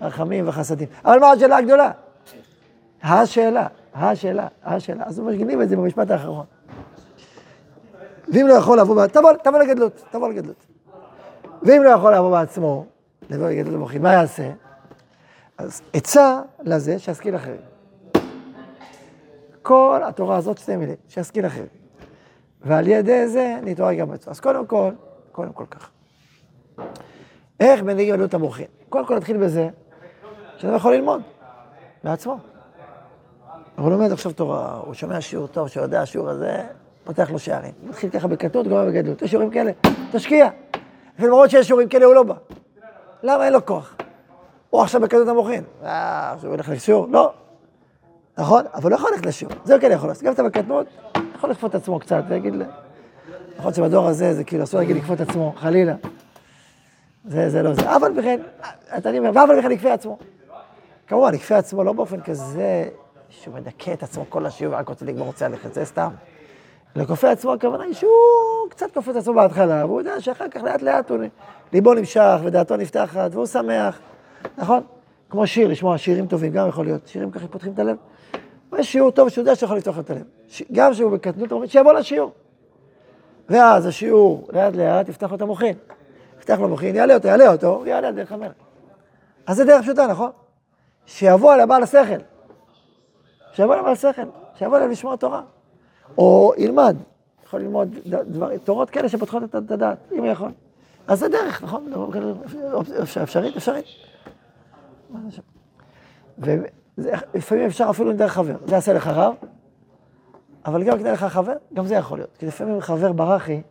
רחמים 0.00 0.48
וחסדים. 0.48 0.88
אבל 1.04 1.18
מה 1.18 1.30
השאלה 1.30 1.56
הגדולה? 1.56 1.90
השאלה, 3.02 3.66
השאלה, 3.94 4.46
השאלה. 4.64 5.04
אז 5.06 5.18
הוא 5.18 5.26
מגנים 5.26 5.62
את 5.62 5.68
זה 5.68 5.76
במשפט 5.76 6.10
האחרון. 6.10 6.44
ואם 8.28 8.46
לא 8.46 8.54
יכול 8.54 8.80
לבוא, 8.80 9.06
תבוא, 9.06 9.32
תבוא 9.32 9.58
לגדלות, 9.58 10.04
תבוא 10.10 10.28
לגדלות. 10.28 10.66
ואם 11.62 11.82
לא 11.82 11.90
יכול 11.90 12.14
לבוא 12.14 12.30
בעצמו, 12.30 12.86
לבוא 13.30 13.48
לגדלות 13.48 13.74
המוחין, 13.74 14.02
מה 14.02 14.12
יעשה? 14.12 14.50
אז 15.58 15.82
עצה 15.92 16.40
לזה 16.62 16.98
שישכיל 16.98 17.36
אחרים. 17.36 17.60
כל 19.62 20.00
התורה 20.04 20.36
הזאת 20.36 20.58
שתי 20.58 20.76
מילים, 20.76 20.96
שישכיל 21.08 21.46
אחרים. 21.46 21.66
ועל 22.62 22.88
ידי 22.88 23.28
זה 23.28 23.58
נתעורר 23.62 23.94
גם 23.94 24.10
בעצמו. 24.10 24.30
אז 24.30 24.40
קודם 24.40 24.66
כל, 24.66 24.90
קודם 25.32 25.52
כל 25.52 25.64
ככה. 25.70 25.88
איך 27.60 27.82
מנהיגים 27.82 28.14
גדלות 28.14 28.34
המוחין? 28.34 28.66
קודם 28.88 29.06
כל 29.06 29.16
נתחיל 29.16 29.36
בזה 29.36 29.68
שאתה 30.56 30.72
יכול 30.72 30.94
ללמוד 30.94 31.22
בעצמו. 32.04 32.38
הוא 33.76 33.90
לומד 33.90 34.12
עכשיו 34.12 34.32
תורה, 34.32 34.80
הוא 34.84 34.94
שומע 34.94 35.20
שיעור 35.20 35.46
טוב, 35.46 35.68
שיודע 35.68 36.00
השיעור 36.00 36.28
הזה, 36.28 36.62
פותח 37.06 37.30
לו 37.30 37.38
שערים. 37.38 37.72
מתחיל 37.82 38.10
ככה 38.10 38.28
בקטנות, 38.28 38.66
גומר 38.66 38.86
בגדלות. 38.86 39.22
יש 39.22 39.30
שיעורים 39.30 39.50
כאלה, 39.50 39.72
תשקיע. 40.12 40.48
ולמרות 41.18 41.50
שיש 41.50 41.66
שיעורים 41.66 41.88
כאלה, 41.88 42.04
הוא 42.04 42.14
לא 42.14 42.22
בא. 42.22 42.34
למה 43.22 43.44
אין 43.44 43.52
לו 43.52 43.66
כוח? 43.66 43.96
הוא 44.70 44.82
עכשיו 44.82 45.00
בקטנות 45.00 45.28
המוחין. 45.28 45.64
אה, 45.84 46.32
הוא 46.42 46.50
הולך 46.50 46.68
לשיעור? 46.68 47.06
לא. 47.10 47.32
נכון? 48.38 48.64
אבל 48.74 48.90
לא 48.90 48.96
יכול 48.96 49.10
ללכת 49.12 49.26
לשיעור. 49.26 49.54
זה 49.64 49.78
כן 49.80 49.90
יכול 49.92 50.08
לעשות. 50.08 50.22
גם 50.22 50.32
אתה 50.32 50.42
בקטנות, 50.42 50.86
יכול 51.34 51.50
לכפות 51.50 51.70
את 51.70 51.74
עצמו 51.74 51.98
קצת, 51.98 52.22
ויגיד, 52.28 52.54
נכון 53.58 53.74
שבדור 53.74 54.06
הזה 54.06 54.34
זה 54.34 54.44
כאילו 54.44 54.64
אסור 54.64 54.80
להגיד 54.80 54.96
לכפות 54.96 55.20
את 55.20 55.28
עצמו, 55.28 55.52
חלילה. 55.56 55.94
זה, 57.24 57.50
זה 57.50 57.62
לא 57.62 57.74
זה. 57.74 57.96
אבל 57.96 58.12
בכן, 58.12 58.40
אתה 58.98 59.10
אומר, 59.10 59.30
ואבל 59.34 59.58
בכן 59.58 59.70
יכפה 59.70 59.92
עצמו. 59.92 60.18
כמובן, 61.06 61.34
יכפה 61.34 61.56
עצמו 61.56 61.84
לא 61.84 61.92
באופן 61.92 62.20
כזה 62.20 62.88
שהוא 63.28 63.54
מדכא 63.54 63.92
את 63.92 64.02
עצמו 64.02 64.24
כל 64.28 64.46
השיעור 64.46 64.74
ורק 64.74 64.88
רוצה 64.88 65.04
לגמור, 65.04 65.26
רוצה 65.26 65.48
ללכת, 65.48 65.74
זה 65.74 65.84
סתם. 65.84 66.10
לכופה 66.96 67.30
עצמו 67.30 67.52
הכוונה 67.52 67.84
היא 67.84 67.94
שהוא 67.94 68.10
קצת 68.68 68.86
את 69.10 69.16
עצמו 69.16 69.34
בהתחלה, 69.34 69.86
והוא 69.86 70.00
יודע 70.00 70.20
שאחר 70.20 70.48
כך 70.48 70.62
לאט 70.62 70.82
לאט 70.82 71.10
הוא 71.10 71.18
ליבו 71.72 71.94
נמשך 71.94 72.38
ודעתו 72.44 72.76
נפתחת 72.76 73.30
והוא 73.32 73.46
שמח, 73.46 73.98
נכון? 74.58 74.82
כמו 75.30 75.46
שיר, 75.46 75.68
לשמוע 75.68 75.98
שירים 75.98 76.26
טובים, 76.26 76.52
גם 76.52 76.68
יכול 76.68 76.84
להיות, 76.84 77.06
שירים 77.06 77.30
ככה 77.30 77.48
פותחים 77.48 77.72
את 77.72 77.78
הלב. 77.78 77.96
יש 78.78 78.92
שיעור 78.92 79.10
טוב 79.10 79.28
שהוא 79.28 79.42
יודע 79.42 79.54
שיכול 79.54 79.76
לפתוח 79.76 79.98
את 79.98 80.10
הלב. 80.10 80.22
גם 80.72 80.92
כשהוא 80.92 81.12
בקטנות, 81.12 81.70
שיבוא 81.70 81.92
לשיעור. 81.92 82.32
ואז 83.48 83.86
השיעור 83.86 84.48
לאט 84.52 84.76
לאט 84.76 85.08
יפתח 85.08 85.30
לו 85.30 85.36
את 85.36 85.42
המוחין. 85.42 85.74
יפתח 86.38 86.58
לו 86.60 86.68
מוחין, 86.68 86.96
יעלה 86.96 87.14
אותו, 87.14 87.28
יעלה 87.28 87.52
אותו, 87.52 87.82
יעלה 87.86 88.08
על 88.08 88.14
דרך 88.14 88.32
המלך. 88.32 88.52
אז 89.46 89.56
זה 89.56 89.64
דרך 89.64 89.82
פשוטה, 89.82 90.06
נכון? 90.06 90.30
שיבוא 91.06 91.52
על 91.52 91.60
הבעל 91.60 91.82
השכל. 91.82 92.20
שיבוא 93.52 93.74
על 93.74 93.80
הבעל 93.80 93.92
השכל, 93.92 94.22
שיבוא 94.58 94.76
אליו 94.76 94.88
לשמוע 94.88 95.16
תורה. 95.16 95.42
או 96.18 96.52
ילמד, 96.56 96.96
יכול 97.44 97.60
ללמוד 97.60 97.94
דבר, 98.06 98.56
תורות 98.58 98.90
כאלה 98.90 99.08
שפותחות 99.08 99.42
את 99.44 99.54
הדעת, 99.54 99.98
אם 100.12 100.18
הוא 100.18 100.26
יכול. 100.26 100.50
אז 101.06 101.18
זה 101.18 101.28
דרך, 101.28 101.62
נכון? 101.62 101.92
אפשרית, 103.22 103.56
אפשרית. 103.56 103.84
ולפעמים 106.38 107.66
אפשר 107.66 107.86
אפילו 107.90 108.12
דרך 108.12 108.32
חבר, 108.32 108.56
זה 108.66 108.74
יעשה 108.74 108.92
לך 108.92 109.06
רב, 109.06 109.34
אבל 110.66 110.84
גם 110.84 110.98
כדי 110.98 111.12
לך 111.12 111.24
חבר, 111.24 111.52
גם 111.74 111.86
זה 111.86 111.94
יכול 111.94 112.18
להיות. 112.18 112.36
כי 112.38 112.46
לפעמים 112.46 112.80
חבר 112.80 113.12
ברכי, 113.12 113.62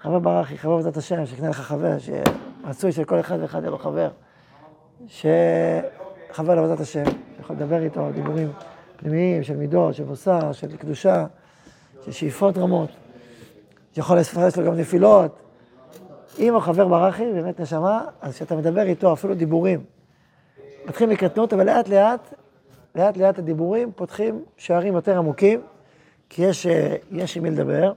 חבר 0.00 0.18
ברכי, 0.18 0.58
חבר 0.58 0.76
בעזרת 0.76 0.96
השם, 0.96 1.26
שיקנה 1.26 1.48
לך 1.48 1.60
חבר, 1.60 1.96
שרצוי 1.98 2.92
של 2.92 3.04
כל 3.04 3.20
אחד 3.20 3.38
ואחד 3.40 3.60
יהיה 3.60 3.70
לו 3.70 3.78
חבר, 3.78 4.08
שחבר 5.06 6.54
לעבודת 6.54 6.80
השם, 6.80 7.04
יכול 7.40 7.56
לדבר 7.56 7.82
איתו 7.82 8.08
דיבורים. 8.14 8.52
פנימיים, 9.02 9.42
של 9.42 9.56
מידות, 9.56 9.94
של 9.94 10.04
מוסר, 10.04 10.52
של 10.52 10.76
קדושה, 10.76 11.26
של 12.04 12.12
שאיפות 12.12 12.58
רמות, 12.58 12.90
שיכול 13.94 14.18
לפרש 14.18 14.56
לו 14.56 14.64
גם 14.64 14.74
נפילות. 14.74 15.38
אם 16.38 16.54
הוא 16.54 16.60
חבר 16.60 16.88
ברכי, 16.88 17.32
באמת 17.32 17.60
נשמה, 17.60 18.04
אז 18.20 18.34
כשאתה 18.34 18.56
מדבר 18.56 18.82
איתו, 18.82 19.12
אפילו 19.12 19.34
דיבורים, 19.34 19.84
מתחילים 20.86 21.12
מקטנות, 21.12 21.52
אבל 21.52 21.66
לאט 21.66 21.88
לאט, 21.88 22.34
לאט 22.94 23.16
לאט 23.16 23.38
הדיבורים 23.38 23.92
פותחים 23.96 24.42
שערים 24.56 24.94
יותר 24.94 25.18
עמוקים, 25.18 25.60
כי 26.28 26.42
יש, 26.42 26.66
אה, 26.66 26.96
יש 27.10 27.36
עם 27.36 27.42
מי 27.42 27.50
לדבר, 27.50 27.92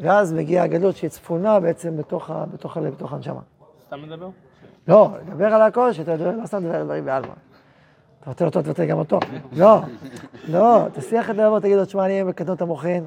ואז 0.00 0.32
מגיעה 0.32 0.64
הגדלות 0.64 0.96
שהיא 0.96 1.10
צפונה 1.10 1.60
בעצם 1.60 1.96
בתוך, 1.96 2.30
בתוך 2.52 2.76
הלב, 2.76 2.94
בתוך 2.94 3.12
הנשמה. 3.12 3.40
סתם 3.86 4.02
מדבר? 4.02 4.28
לא, 4.88 5.10
לדבר 5.26 5.46
על 5.46 5.62
הכל, 5.62 5.92
שאתה 5.92 6.16
לא 6.16 6.46
סתם 6.46 6.64
מדבר 6.64 6.84
דברים 6.84 7.04
בעלמא. 7.04 7.34
אתה 8.24 8.30
רוצה 8.30 8.44
אותו, 8.44 8.62
תבטל 8.62 8.84
גם 8.84 8.98
אותו. 8.98 9.18
לא, 9.52 9.80
לא, 10.48 10.86
תשיח 10.92 11.30
את 11.30 11.38
הלבבות, 11.38 11.62
תגיד 11.62 11.76
לו, 11.76 11.84
תשמע, 11.84 12.04
אני 12.04 12.12
אהיה 12.12 12.24
בקטנות 12.24 12.62
המוחין. 12.62 13.06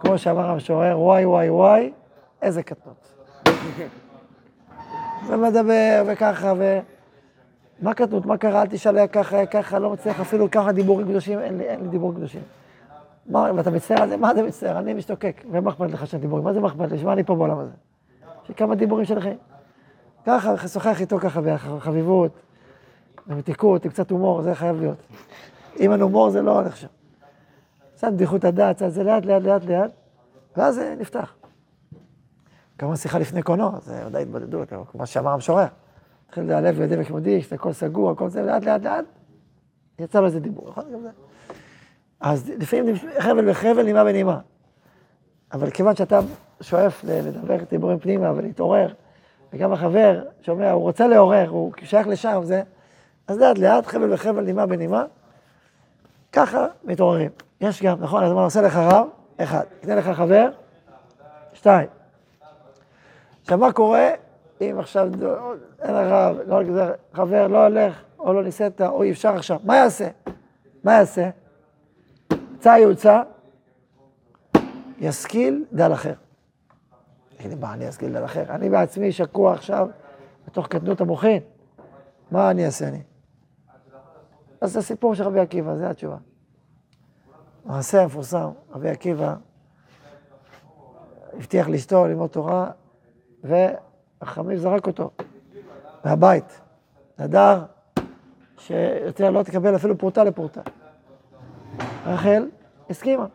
כמו 0.00 0.18
שאמר 0.18 0.50
המשורר, 0.50 1.00
וואי 1.00 1.24
וואי 1.24 1.50
וואי, 1.50 1.92
איזה 2.42 2.62
קטנות. 2.62 3.12
ומדבר, 5.28 6.02
וככה, 6.06 6.52
ו... 6.58 6.78
מה 7.82 7.94
קטנות, 7.94 8.26
מה 8.26 8.36
קרה, 8.36 8.62
אל 8.62 8.66
תשאל, 8.66 9.06
ככה, 9.06 9.46
ככה, 9.46 9.78
לא 9.78 9.90
מצליח 9.90 10.20
אפילו 10.20 10.50
ככה 10.50 10.72
דיבורים 10.72 11.08
קדושים, 11.08 11.38
אין 11.38 11.58
לי, 11.58 11.64
אין 11.64 11.80
לי 11.80 11.88
דיבורים 11.88 12.16
קדושים. 12.16 12.40
מה, 13.26 13.50
ואתה 13.56 13.70
מצטער 13.70 14.02
על 14.02 14.08
זה? 14.08 14.16
מה 14.16 14.30
אתה 14.30 14.42
מצטער? 14.42 14.78
אני 14.78 14.94
משתוקק. 14.94 15.44
ומה 15.50 15.70
אכפת 15.70 15.90
לך 15.90 16.06
של 16.06 16.18
דיבורים? 16.18 16.44
מה 16.44 16.52
זה 16.52 16.60
מה 16.60 16.68
אכפת 16.68 16.92
לי? 16.92 16.98
שמע, 16.98 17.12
אני 17.12 17.24
פה 17.24 17.34
בעולם 17.34 17.58
הזה. 17.58 17.70
יש 18.42 18.48
לי 18.48 18.54
כמה 18.54 18.74
דיבורים 18.74 19.04
של 19.04 19.20
חיים. 19.20 19.36
ככה, 20.26 20.68
שוחח 20.68 21.00
איתו 21.00 21.18
ככה 21.18 21.40
בחביבות, 21.40 22.32
במתיקות, 23.26 23.84
עם 23.84 23.90
קצת 23.90 24.10
הומור, 24.10 24.42
זה 24.42 24.54
חייב 24.54 24.80
להיות. 24.80 24.98
אם 25.80 25.92
אין 25.92 26.00
הומור 26.00 26.30
זה 26.30 26.42
לא 26.42 26.60
הולך 26.60 26.76
שם. 26.76 26.86
קצת 27.94 28.12
בדיחות 28.12 28.44
הדעת, 28.44 28.76
קצת 28.76 28.88
זה 28.88 29.02
לאט, 29.02 29.24
לאט, 29.24 29.42
לאט, 29.42 29.64
לאט, 29.64 29.90
ואז 30.56 30.74
זה 30.74 30.94
נפתח. 30.98 31.34
כמובן 32.78 32.96
שיחה 32.96 33.18
לפני 33.18 33.42
קונו, 33.42 33.70
זה 33.80 34.06
ודאי 34.06 34.22
התבודדות, 34.22 34.72
אבל 34.72 34.82
כמו 34.92 35.06
שאמר 35.06 35.30
המשורר. 35.30 35.66
התחיל 36.26 36.44
להיעלב 36.44 36.78
בידי 36.78 36.94
וכמודיש, 36.98 37.52
הכל 37.52 37.72
סגור, 37.72 38.10
הכל 38.10 38.28
זה, 38.30 38.42
לאט, 38.42 38.64
לאט, 38.64 38.82
לאט, 38.82 39.04
יצא 39.98 40.20
לו 40.20 40.26
איזה 40.26 40.40
דיבור, 40.40 40.68
נכון? 40.68 40.84
גם 40.92 41.00
זה. 41.00 41.08
אז 42.20 42.52
לפעמים 42.58 42.94
חבל 43.18 43.50
וחבל, 43.50 43.82
נימה 43.82 44.04
בנימה. 44.04 44.38
אבל 45.52 45.70
כיוון 45.70 45.96
שאתה 45.96 46.20
שואף 46.60 47.04
לדבר 47.04 47.56
דיבורים 47.70 47.98
פנימה 47.98 48.32
ולהתעורר, 48.36 48.92
וגם 49.52 49.72
החבר 49.72 50.22
שומע, 50.42 50.70
הוא 50.70 50.82
רוצה 50.82 51.06
לעורר, 51.06 51.48
הוא 51.48 51.72
שייך 51.82 52.08
לשם, 52.08 52.40
זה, 52.44 52.62
אז 53.28 53.38
לאט 53.38 53.58
לאט, 53.58 53.86
חבל 53.86 54.12
וחבל, 54.12 54.44
נימה 54.44 54.66
בנימה, 54.66 55.04
ככה 56.32 56.66
מתעוררים. 56.84 57.30
יש 57.60 57.82
גם, 57.82 58.00
נכון, 58.00 58.24
אז 58.24 58.32
מה 58.32 58.44
עושה 58.44 58.62
לך 58.62 58.76
רב? 58.76 59.08
אחד. 59.36 59.64
יקנה 59.82 59.94
לך 59.94 60.08
חבר? 60.08 60.48
שתיים. 61.54 61.88
עכשיו, 63.42 63.58
מה 63.58 63.72
קורה 63.72 64.10
אם 64.60 64.78
עכשיו 64.78 65.08
אין 65.82 65.94
הרב, 65.94 66.36
לא, 66.46 66.60
חבר 67.14 67.46
לא 67.46 67.66
הולך, 67.66 68.02
או 68.18 68.32
לא 68.32 68.44
ניסית, 68.44 68.80
או 68.80 69.02
אי 69.02 69.10
אפשר 69.10 69.34
עכשיו? 69.34 69.58
מה 69.64 69.76
יעשה? 69.76 70.08
מה 70.84 70.92
יעשה? 70.92 71.30
צא 72.58 72.68
יוצא, 72.68 73.22
ישכיל 74.98 75.64
דל 75.72 75.92
אחר. 75.92 76.12
תגיד 77.36 77.60
מה 77.60 77.72
אני 77.72 77.88
אשכיל 77.88 78.12
דל 78.12 78.24
אחר? 78.24 78.44
אני 78.48 78.70
בעצמי 78.70 79.12
שקוע 79.12 79.52
עכשיו 79.52 79.88
בתוך 80.46 80.68
קטנות 80.68 81.00
המוחין. 81.00 81.42
מה 82.30 82.50
אני 82.50 82.66
אעשה 82.66 82.88
אני? 82.88 83.02
אז 84.60 84.72
זה 84.72 84.78
הסיפור 84.78 85.14
של 85.14 85.24
רבי 85.24 85.40
עקיבא, 85.40 85.76
זו 85.76 85.84
התשובה. 85.84 86.16
מעשה 87.64 88.02
המפורסם, 88.02 88.50
רבי 88.72 88.88
עקיבא 88.88 89.34
הבטיח 91.32 91.68
לאשתו 91.68 92.06
ללמוד 92.06 92.30
תורה, 92.30 92.70
וחמיב 93.44 94.58
זרק 94.58 94.86
אותו 94.86 95.10
מהבית. 96.04 96.60
נדר 97.18 97.64
שיותר 98.58 99.30
לא 99.30 99.42
תקבל 99.42 99.76
אפילו 99.76 99.98
פרוטה 99.98 100.24
לפרוטה. 100.24 100.60
רחל 102.06 102.48
הסכימה. 102.90 103.26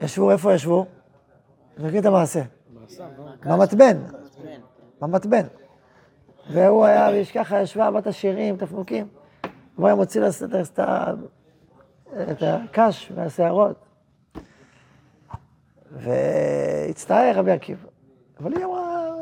ישבו, 0.00 0.30
איפה 0.30 0.54
ישבו? 0.54 0.86
מכיר 1.78 2.00
את 2.00 2.06
המעשה. 2.06 2.42
במתבן. 3.44 3.96
במתבן. 5.00 5.46
והוא 6.52 6.84
היה, 6.84 7.24
ככה 7.34 7.60
ישבה 7.60 7.90
בת 7.90 8.06
השירים, 8.06 8.56
תפנוקים. 8.56 9.08
הוא 9.80 9.86
היה 9.86 9.94
מוציא 9.94 10.20
את 12.30 12.42
הקש 12.42 13.12
מהשערות. 13.16 13.76
והצטער 15.92 17.32
רבי 17.34 17.50
עקיבא. 17.50 17.88
אבל 18.40 18.56
היא 18.56 18.64
אמרה, 18.64 19.14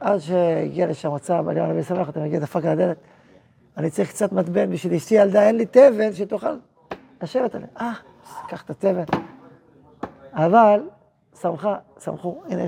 עד 0.00 0.18
שהגיע 0.18 0.86
לשם 0.86 1.14
מצב, 1.14 1.48
אני 1.48 1.60
אמר, 1.60 1.70
אני 1.70 1.82
שמח, 1.82 2.08
אתה 2.08 2.20
מגיע, 2.20 2.40
דפק 2.40 2.64
על 2.64 2.72
הדלת. 2.72 2.96
אני 3.76 3.90
צריך 3.90 4.10
קצת 4.10 4.32
מתבן 4.32 4.70
בשביל 4.70 4.94
אשתי 4.94 5.14
ילדה, 5.14 5.42
אין 5.42 5.56
לי 5.56 5.66
תבן 5.66 6.12
שתוכל 6.12 6.56
לשבת 7.22 7.54
עליה. 7.54 7.68
אה, 7.80 7.92
קח 8.48 8.62
את 8.62 8.70
התבן. 8.70 9.04
אבל, 10.32 10.80
שמחה, 11.40 11.78
שמחו, 12.04 12.42
הנה, 12.48 12.62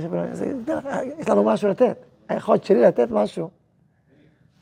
יש 1.18 1.28
לנו 1.28 1.44
משהו 1.44 1.68
לתת. 1.68 2.04
היכולת 2.28 2.64
שלי 2.64 2.82
לתת 2.82 3.10
משהו, 3.10 3.50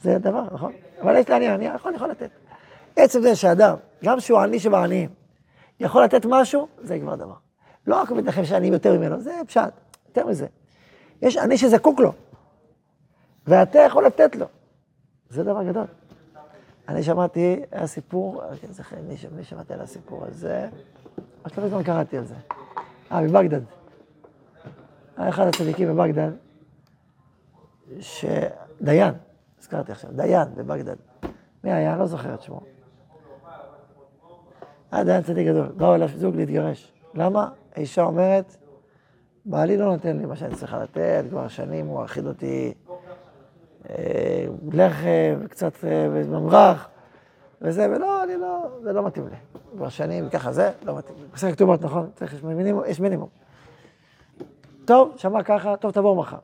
זה 0.06 0.18
דבר, 0.18 0.44
נכון? 0.52 0.72
אבל 1.02 1.16
יש 1.16 1.28
לי 1.28 1.34
עניין, 1.34 1.52
אני 1.52 1.64
יכול, 1.64 1.94
יכול 1.94 2.10
לתת. 2.10 2.30
עצם 2.96 3.22
זה 3.22 3.36
שאדם, 3.36 3.76
גם 4.04 4.20
שהוא 4.20 4.38
עני 4.38 4.58
שבעניים, 4.60 5.10
יכול 5.80 6.04
לתת 6.04 6.26
משהו, 6.28 6.68
זה 6.82 6.98
כבר 6.98 7.14
דבר. 7.14 7.34
לא 7.86 8.00
רק 8.00 8.10
מתנחם 8.10 8.44
שאני 8.44 8.66
יותר 8.66 8.98
ממנו, 8.98 9.20
זה 9.20 9.32
פשט, 9.46 9.72
יותר 10.08 10.26
מזה. 10.26 10.46
יש 11.22 11.36
עני 11.36 11.58
שזקוק 11.58 12.00
לו, 12.00 12.12
ואתה 13.46 13.78
יכול 13.78 14.06
לתת 14.06 14.36
לו. 14.36 14.46
זה 15.30 15.44
דבר 15.44 15.62
גדול. 15.62 15.86
אני 16.88 17.02
שמעתי, 17.02 17.60
היה 17.72 17.86
סיפור, 17.86 18.42
אני 18.48 18.72
זוכר, 18.72 18.96
מי 19.36 19.44
שמעתי 19.44 19.72
על 19.72 19.80
הסיפור 19.80 20.24
הזה? 20.24 20.68
רק 21.46 21.58
לא 21.58 21.68
זמן 21.68 21.82
קראתי 21.82 22.18
על 22.18 22.24
זה. 22.24 22.34
אה, 23.12 23.20
מבגדד. 23.20 23.60
היה 25.16 25.28
אחד 25.28 25.46
הצדיקים 25.46 25.88
בבגדד, 25.88 26.30
שדיין, 28.00 29.14
הזכרתי 29.66 29.92
עכשיו, 29.92 30.10
דיין 30.12 30.48
בבגדד. 30.54 30.96
מי 31.64 31.72
היה? 31.72 31.96
לא 31.96 32.06
זוכר 32.06 32.34
את 32.34 32.42
שמו. 32.42 32.60
היה 34.92 35.04
דיין 35.04 35.22
צדיק 35.22 35.46
גדול, 35.46 35.66
באו 35.76 35.94
אליו 35.94 36.08
זוג 36.08 36.36
להתגרש. 36.36 36.92
למה? 37.14 37.48
האישה 37.74 38.02
אומרת, 38.02 38.56
בעלי 39.44 39.76
לא 39.76 39.86
נותן 39.86 40.16
לי 40.16 40.26
מה 40.26 40.36
שאני 40.36 40.54
צריכה 40.54 40.82
לתת, 40.82 41.24
כבר 41.30 41.48
שנים 41.48 41.86
הוא 41.86 42.04
אכיל 42.04 42.28
אותי 42.28 42.74
אה, 43.90 44.46
לחם, 44.72 45.46
קצת 45.50 45.84
אה, 45.84 46.08
ממרח, 46.08 46.88
וזה, 47.62 47.86
ולא, 47.90 48.24
אני 48.24 48.36
לא, 48.36 48.66
זה 48.82 48.92
לא 48.92 49.06
מתאים 49.06 49.28
לי. 49.28 49.36
כבר 49.76 49.88
שנים, 49.88 50.28
ככה 50.28 50.52
זה, 50.52 50.72
לא 50.82 50.98
מתאים 50.98 51.18
לי. 51.18 51.24
בסדר 51.34 51.52
כתובות, 51.52 51.82
נכון? 51.82 52.10
צריך, 52.14 52.34
יש 52.86 53.00
מינימום. 53.00 53.28
טוב, 54.84 55.12
שמע 55.16 55.42
ככה, 55.42 55.76
טוב, 55.76 55.90
תבוא 55.90 56.16
מחר. 56.16 56.38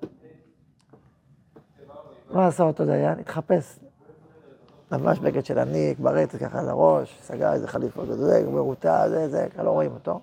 מה 2.32 2.46
עשה 2.46 2.62
אותו 2.62 2.84
דיין? 2.84 3.18
התחפש. 3.18 3.78
ממש 4.92 5.18
בגד 5.18 5.44
של 5.44 5.58
עניק, 5.58 5.98
ברצת 5.98 6.38
ככה 6.38 6.60
על 6.60 6.68
הראש, 6.68 7.18
סגר 7.22 7.52
איזה 7.52 7.68
חליפה 7.68 8.04
גדולה, 8.04 8.42
מרוטה, 8.50 9.04
זה, 9.08 9.28
זה, 9.28 9.46
לא 9.62 9.70
רואים 9.70 9.90
אותו. 9.92 10.20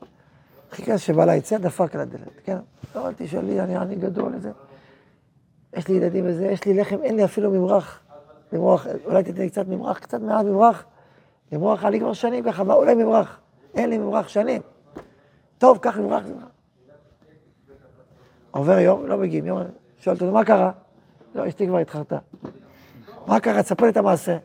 חיכה 0.72 0.98
שבעלה 0.98 1.36
יצא, 1.36 1.58
דפק 1.58 1.96
על 1.96 2.02
הדלת, 2.02 2.42
כן? 2.44 2.58
לא, 2.96 3.08
אל 3.08 3.14
תשאלי, 3.18 3.62
אני 3.62 3.78
עני 3.78 3.96
גדול, 3.96 4.34
איזה... 4.34 4.52
יש 5.74 5.88
לי 5.88 5.96
ילדים 5.96 6.26
וזה, 6.28 6.46
יש 6.46 6.66
לי 6.66 6.74
לחם, 6.74 6.98
אין 7.04 7.16
לי 7.16 7.26
אפילו 7.26 7.52
ממרח. 7.52 8.00
ממרח, 8.54 8.88
אולי 9.06 9.24
תתן 9.24 9.42
לי 9.42 9.50
קצת 9.50 9.68
ממרח, 9.68 10.00
קצת 10.00 10.22
מעט 10.22 10.46
ממרח. 10.46 10.86
ממרח, 11.52 11.86
לי 11.86 12.00
כבר 12.00 12.14
שנים 12.14 12.44
ככה, 12.44 12.64
מה, 12.64 12.74
אולי 12.74 12.96
ממרח. 12.96 13.40
אין 13.76 13.90
לי 13.90 13.98
ממרח 13.98 14.28
שנים. 14.28 14.62
טוב, 15.58 15.78
קח 15.78 15.98
ממרח. 15.98 16.24
עובר 18.52 18.80
יום, 18.80 19.08
לא 19.08 19.18
מגיעים, 19.18 19.46
יום, 19.46 19.62
שואל 20.00 20.16
אותו, 20.16 20.32
מה 20.32 20.46
קרה? 20.46 20.72
לא, 21.36 21.48
אשתי 21.48 21.68
כבר 21.68 21.78
התחרתה. 21.78 22.18
מה 23.28 23.40
קרה? 23.40 23.64
תספר 23.64 23.86
לי 23.86 23.92
את 23.92 23.98
המעשה. 23.98 24.38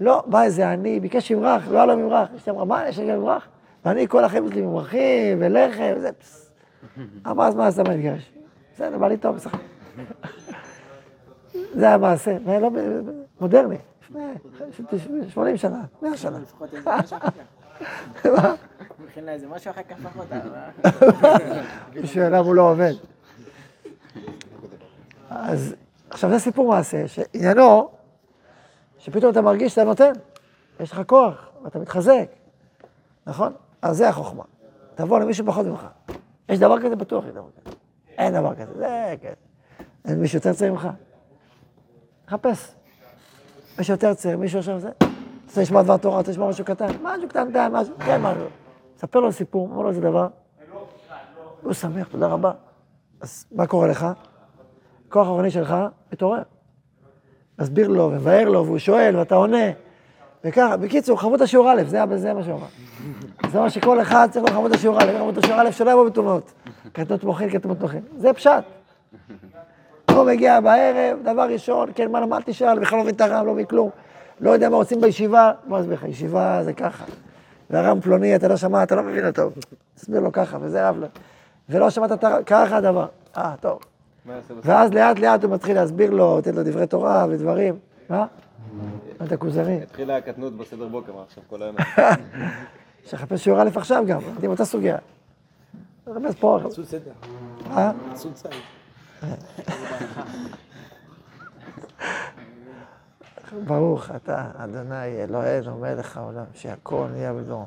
לא, 0.00 0.22
בא 0.26 0.42
איזה 0.42 0.70
עני, 0.70 1.00
ביקש 1.00 1.32
ממרח, 1.32 1.68
לא 1.68 1.76
היה 1.76 1.86
לו 1.86 1.96
ממרח. 1.96 2.28
אשתי 2.36 2.50
אמרה, 2.50 2.64
מה, 2.64 2.88
יש 2.88 2.98
לי 2.98 3.16
ממרח? 3.16 3.48
ואני 3.84 4.08
כל 4.08 4.24
החיים 4.24 4.46
יש 4.46 4.52
לי 4.52 4.62
ממרחים 4.62 5.38
ולחם 5.40 5.92
וזה, 5.96 6.12
פסס. 6.12 6.50
אמר, 7.26 7.44
אז 7.44 7.54
מה 7.54 7.66
עשה 7.66 7.82
מה 7.82 7.88
להתגרש? 7.88 8.32
בסדר, 8.74 8.98
בא 8.98 9.08
לי 9.08 9.16
טוב, 9.16 9.36
בסך 9.36 9.56
זה 11.74 11.90
המעשה, 11.90 12.36
לא, 12.46 12.70
מודרני, 13.40 13.76
לפני 14.70 15.28
80 15.28 15.56
שנה, 15.56 15.82
100 16.02 16.16
שנה. 16.16 16.38
מה? 18.36 18.54
מכין 19.04 19.24
לה 19.24 19.32
איזה 19.32 19.48
משהו 19.48 19.70
אחר 19.70 19.82
כך 19.82 19.96
לפחות. 20.00 20.26
בשביל 22.02 22.26
למה 22.26 22.38
הוא 22.38 22.54
לא 22.54 22.70
עובד. 22.70 22.92
אז 25.30 25.74
עכשיו 26.10 26.30
זה 26.30 26.38
סיפור 26.38 26.68
מעשה, 26.68 27.08
שעניינו, 27.08 27.90
שפתאום 28.98 29.32
אתה 29.32 29.40
מרגיש 29.40 29.74
שאתה 29.74 29.84
נותן, 29.84 30.12
יש 30.80 30.92
לך 30.92 31.00
כוח, 31.06 31.48
ואתה 31.62 31.78
מתחזק, 31.78 32.26
נכון? 33.26 33.52
אז 33.82 33.96
זה 33.96 34.08
החוכמה. 34.08 34.44
תבוא 34.94 35.20
למישהו 35.20 35.46
פחות 35.46 35.66
ממך. 35.66 35.86
יש 36.48 36.58
דבר 36.58 36.82
כזה? 36.82 36.96
בטוח 36.96 37.24
יש 37.24 37.30
דבר 37.30 37.48
כזה. 37.60 37.76
אין 38.18 38.34
דבר 38.34 38.54
כזה, 38.54 38.72
זה 38.76 39.14
כן. 39.20 39.32
אין 40.04 40.20
מישהו 40.20 40.36
יותר 40.38 40.52
צעיר 40.52 40.72
ממך? 40.72 40.88
חפש. 42.28 42.74
מישהו 43.78 43.94
יותר 43.94 44.14
צעיר, 44.14 44.36
מישהו 44.36 44.58
עכשיו 44.58 44.78
זה. 44.78 44.90
רוצה 45.46 45.62
לשמוע 45.62 45.82
דבר 45.82 45.96
תורה, 45.96 46.18
רוצה 46.18 46.30
לשמוע 46.30 46.48
משהו 46.48 46.64
קטן, 46.64 46.88
משהו 47.02 47.28
קטן, 47.28 47.50
קטן, 47.50 47.72
משהו, 47.72 47.94
כן, 47.98 48.22
משהו. 48.22 48.46
ספר 48.98 49.20
לו 49.20 49.32
סיפור, 49.32 49.68
אמר 49.68 49.82
לו 49.82 49.88
איזה 49.88 50.00
דבר. 50.00 50.28
הוא 51.62 51.72
שמח, 51.72 52.08
תודה 52.08 52.26
רבה. 52.26 52.52
אז 53.20 53.46
מה 53.52 53.66
קורה 53.66 53.88
לך? 53.88 54.06
הכוח 55.10 55.26
העירוני 55.26 55.50
שלך 55.50 55.74
מתעורר. 56.12 56.42
מסביר 57.58 57.88
לו 57.88 58.10
ומבאר 58.12 58.48
לו, 58.48 58.66
והוא 58.66 58.78
שואל 58.78 59.16
ואתה 59.16 59.34
עונה. 59.34 59.66
וככה, 60.44 60.76
בקיצור, 60.76 61.20
חוו 61.20 61.34
את 61.34 61.40
השיעור 61.40 61.72
א', 61.72 61.82
זה, 61.86 62.00
זה 62.16 62.32
מה 62.32 62.42
שהוא 62.42 62.54
אמר. 62.54 62.66
זה 63.50 63.60
מה 63.60 63.70
שכל 63.70 64.00
אחד 64.00 64.28
צריך 64.30 64.44
לחוות 64.44 64.70
את 64.70 64.76
השיעור 64.76 64.98
א', 64.98 65.30
את 65.32 65.38
השיעור 65.38 65.60
א', 65.60 65.70
שלא 65.70 65.90
יבוא 65.90 66.06
בתאונות. 66.06 66.52
קטנות 66.92 67.24
מוחין, 67.24 67.50
קטנות 67.50 67.80
מוחין. 67.80 68.00
זה 68.16 68.32
פשט. 68.32 68.64
הוא 70.10 70.24
מגיע 70.24 70.60
בערב, 70.60 71.18
דבר 71.22 71.42
ראשון, 71.42 71.90
כן, 71.94 72.12
מה, 72.12 72.26
מה 72.26 72.38
אל 72.62 72.78
בכלל 72.78 72.98
לא 72.98 73.02
מבין 73.04 73.14
את 73.14 73.20
הרם, 73.20 73.46
לא 73.46 73.52
מבין 73.52 73.66
כלום. 73.66 73.90
לא 74.40 74.50
יודע 74.50 74.68
מה 74.68 74.76
עושים 74.76 75.00
בישיבה, 75.00 75.52
בוא 75.68 75.80
אסביר 75.80 75.94
לך, 75.94 76.04
ישיבה 76.04 76.64
זה 76.64 76.72
ככה. 76.72 77.04
והרם 77.70 78.00
פלוני, 78.00 78.36
אתה 78.36 78.48
לא 78.48 78.56
שמע, 78.56 78.82
אתה 78.82 78.94
לא 78.94 79.02
מבין 79.02 79.26
אותו. 79.26 79.50
תסביר 79.94 80.20
לו 80.20 80.32
ככה, 80.32 80.58
וזה 80.60 80.88
רב 80.88 80.96
לו. 80.98 81.06
ולא 81.68 81.90
שמעת 81.90 82.12
את 82.12 82.24
הרם, 82.24 82.42
ככה 82.46 82.76
הדבר. 82.76 83.06
אה, 83.36 83.54
טוב. 83.60 83.89
ואז 84.62 84.92
לאט 84.94 85.18
לאט 85.18 85.44
הוא 85.44 85.52
מתחיל 85.54 85.74
להסביר 85.76 86.10
לו, 86.10 86.38
לתת 86.38 86.54
לו 86.54 86.62
דברי 86.64 86.86
תורה 86.86 87.26
ודברים. 87.30 87.78
מה? 88.08 88.26
מה 89.20 89.26
אתה 89.26 89.36
כוזרי? 89.36 89.82
התחילה 89.82 90.16
הקטנות 90.16 90.56
בסדר 90.56 90.88
בוקר, 90.88 91.12
מה 91.12 91.22
עכשיו 91.22 91.42
כל 91.46 91.62
היום? 91.62 91.76
יש 93.04 93.14
לך 93.14 93.20
לחפש 93.20 93.44
שיעור 93.44 93.62
א' 93.62 93.68
עכשיו 93.74 94.04
גם, 94.06 94.20
עם 94.42 94.50
אותה 94.50 94.64
סוגיה. 94.64 94.96
לחפש 96.06 96.34
פה, 96.40 96.60
עשו 96.66 96.84
סדר. 96.84 97.12
אה? 97.70 97.92
עשו 98.12 98.28
צייד. 98.34 98.54
ברוך 103.66 104.10
אתה, 104.16 104.50
אדוני 104.56 105.24
אלוהינו 105.24 105.78
מלך 105.78 106.16
העולם, 106.16 106.44
שהכל 106.54 107.06
נהיה 107.12 107.32
בדרום. 107.32 107.66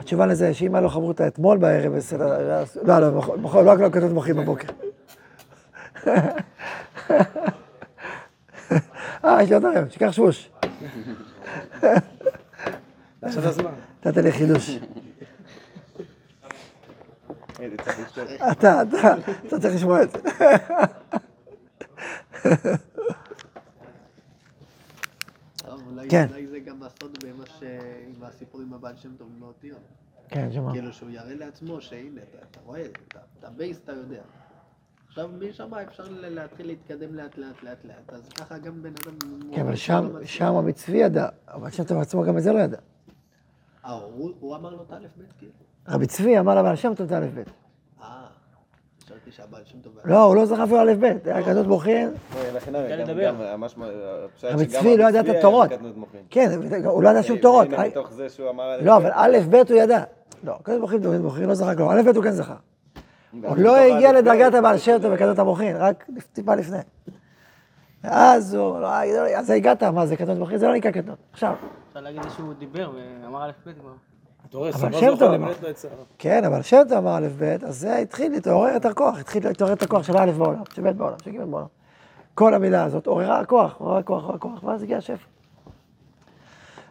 התשובה 0.00 0.26
לזה, 0.26 0.54
שאם 0.54 0.74
היה 0.74 0.82
לו 0.82 0.88
חברותא 0.88 1.26
אתמול 1.26 1.58
בערב, 1.58 1.92
בסדר, 1.96 2.62
לא, 2.82 2.98
לא, 2.98 3.10
מח- 3.18 3.28
מח- 3.30 3.54
לא 3.54 3.70
רק 3.70 3.94
כתוב 3.94 4.12
מוחים 4.12 4.36
בבוקר. 4.36 4.68
אה, 9.24 9.42
יש 9.42 9.48
לי 9.48 9.54
עוד 9.54 9.64
רעיון, 9.64 9.90
שיקח 9.90 10.10
הזמן. 13.44 13.70
נתת 14.06 14.16
לי 14.16 14.32
חידוש. 14.32 14.78
אתה, 18.52 18.82
אתה, 18.82 19.14
אתה 19.46 19.60
צריך 19.60 19.74
לשמוע 19.74 20.02
את 20.02 20.10
זה. 20.10 20.18
כן. 26.08 26.26
הסוד 26.98 27.24
במה 27.24 27.46
ש... 27.46 27.62
עם 28.06 28.22
הסיפור 28.24 28.60
עם 28.60 28.72
הבעל 28.74 28.96
שם 28.96 29.16
טוב 29.18 29.28
עם 29.36 29.42
האותיות. 29.42 29.78
כן, 30.28 30.48
שמע. 30.52 30.72
כאילו 30.72 30.92
שהוא 30.92 31.10
יראה 31.10 31.34
לעצמו 31.34 31.80
שהנה, 31.80 32.20
אתה 32.22 32.38
אתה 32.50 32.60
רואה, 32.64 32.86
אתה- 33.08 33.18
את 33.38 33.44
הבייס 33.44 33.80
אתה 33.84 33.92
יודע. 33.92 34.20
עכשיו 35.08 35.28
משם 35.28 35.74
אפשר 35.74 36.04
להתחיל 36.10 36.66
להתקדם 36.66 37.14
לאט 37.14 37.38
לאט 37.38 37.62
לאט 37.62 37.84
לאט, 37.84 38.12
אז 38.12 38.28
ככה 38.28 38.58
גם 38.58 38.82
בן 38.82 38.92
אדם... 39.04 39.18
כן, 39.54 39.60
אבל 39.60 39.76
שם, 39.76 40.08
שם 40.24 40.54
המצבי 40.54 40.96
ידע, 40.98 41.28
אבל 41.48 41.70
שם 41.70 41.84
טוב 41.84 41.98
עצמו 41.98 42.22
גם 42.24 42.38
את 42.38 42.42
זה 42.42 42.52
לא 42.52 42.58
ידע. 42.58 42.78
אה, 43.84 43.92
הוא 43.92 44.32
הוא 44.40 44.56
אמר 44.56 44.70
לו 44.70 44.82
את 44.82 44.92
האלף 44.92 45.10
בית 45.16 45.32
כאילו? 45.38 45.52
רבי 45.88 46.06
צבי 46.06 46.38
אמר 46.38 46.54
לבעל 46.58 46.76
שם 46.76 46.92
טוב 46.96 47.06
את 47.06 47.12
האלף 47.12 47.32
בית. 47.34 47.48
אה, 49.12 49.16
חשבתי 49.16 49.32
שם. 49.32 49.42
לא, 50.04 50.24
הוא 50.24 50.36
לא 50.36 50.46
זכר 50.46 50.64
אפילו 50.64 50.80
אלף 50.80 50.98
בית, 50.98 51.26
היה 51.26 51.42
קטנות 51.42 51.66
מוחין. 51.66 52.14
רבי 54.42 54.66
צבי 54.66 54.96
לא 54.96 55.08
ידע 55.08 55.20
את 55.20 55.28
התורות. 55.28 55.70
כן, 56.30 56.50
הוא 56.84 57.02
לא 57.02 57.08
ידע 57.08 57.22
שום 57.22 57.38
תורות. 57.38 57.66
הנה, 57.66 57.86
מתוך 57.86 58.12
זה 58.12 58.28
שהוא 58.28 58.50
אמר... 58.50 58.80
לא, 58.80 58.96
אבל 58.96 59.10
א', 59.14 59.38
ב' 59.50 59.54
הוא 59.54 59.76
ידע. 59.76 60.02
לא, 60.44 60.54
קטנות 60.62 60.80
מוחין, 60.80 61.22
מוחין, 61.22 61.44
לא 61.44 61.54
זכר 61.54 61.74
כלום. 61.76 61.90
א', 61.90 62.02
ב' 62.02 62.16
הוא 62.16 62.24
כן 62.24 62.30
זכר. 62.30 62.54
הוא 63.32 63.56
לא 63.56 63.76
הגיע 63.76 64.12
לדרגת 64.12 64.54
הבעל 64.54 64.78
שם 64.78 64.96
טוב 65.02 65.12
בקטנות 65.12 65.38
המוחין, 65.38 65.76
רק 65.76 66.06
טיפה 66.32 66.54
לפני. 66.54 66.78
ואז 68.04 68.54
הוא, 68.54 68.80
לא, 68.80 68.88
אז 69.36 69.50
הגעת, 69.50 69.82
מה 69.82 70.06
זה 70.06 70.16
קטנות 70.16 70.38
מוחין? 70.38 70.58
זה 70.58 70.66
לא 70.66 70.74
נקרא 70.74 70.90
קטנות. 70.90 71.18
עכשיו, 71.32 71.54
אפשר 71.88 72.00
להגיד 72.00 72.22
שהוא 72.36 72.54
דיבר 72.54 72.90
ואמר 73.22 73.44
א' 73.44 73.50
ב' 73.66 73.72
כבר. 73.80 74.07
אתה 74.48 74.58
רואה, 74.58 74.72
שם 74.72 74.78
זוכר 74.78 75.14
את 75.70 75.78
שערו. 75.78 75.94
כן, 76.18 76.44
אבל 76.44 76.62
שם 76.62 76.82
טוב 76.88 76.98
אמר 76.98 77.18
א', 77.18 77.28
ב', 77.38 77.64
אז 77.64 77.78
זה 77.80 77.96
התחיל 77.96 78.32
להתעורר 78.32 78.76
את 78.76 78.84
הכוח, 78.84 79.18
התחיל 79.18 79.48
להתעורר 79.48 79.72
את 79.72 79.82
הכוח 79.82 80.02
של 80.02 80.16
א' 80.16 80.30
בעולם, 80.38 80.62
של 80.74 80.82
ב' 80.82 80.98
בעולם, 80.98 81.16
של 81.24 81.30
ג' 81.30 81.40
בעולם. 81.42 81.66
כל 82.34 82.54
המילה 82.54 82.84
הזאת 82.84 83.06
עוררה 83.06 83.40
הכוח, 83.40 83.76
עוררה 83.78 84.02
כוח, 84.02 84.22
עוררה 84.22 84.38
כוח, 84.38 84.64
ואז 84.64 84.82
הגיע 84.82 84.96
השפע. 84.96 85.26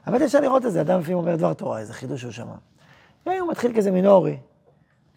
האמת 0.06 0.20
היא 0.20 0.26
אפשר 0.26 0.40
לראות 0.40 0.66
את 0.66 0.72
זה, 0.72 0.82
אדם 0.82 1.00
לפעמים 1.00 1.18
אומר 1.18 1.36
דבר 1.36 1.54
תורה, 1.54 1.80
איזה 1.80 1.94
חידוש 1.94 2.22
שהוא 2.22 2.32
שמע. 2.32 2.56
לפעמים 3.22 3.42
הוא 3.42 3.52
מתחיל 3.52 3.78
כזה 3.78 3.92
מינורי, 3.92 4.38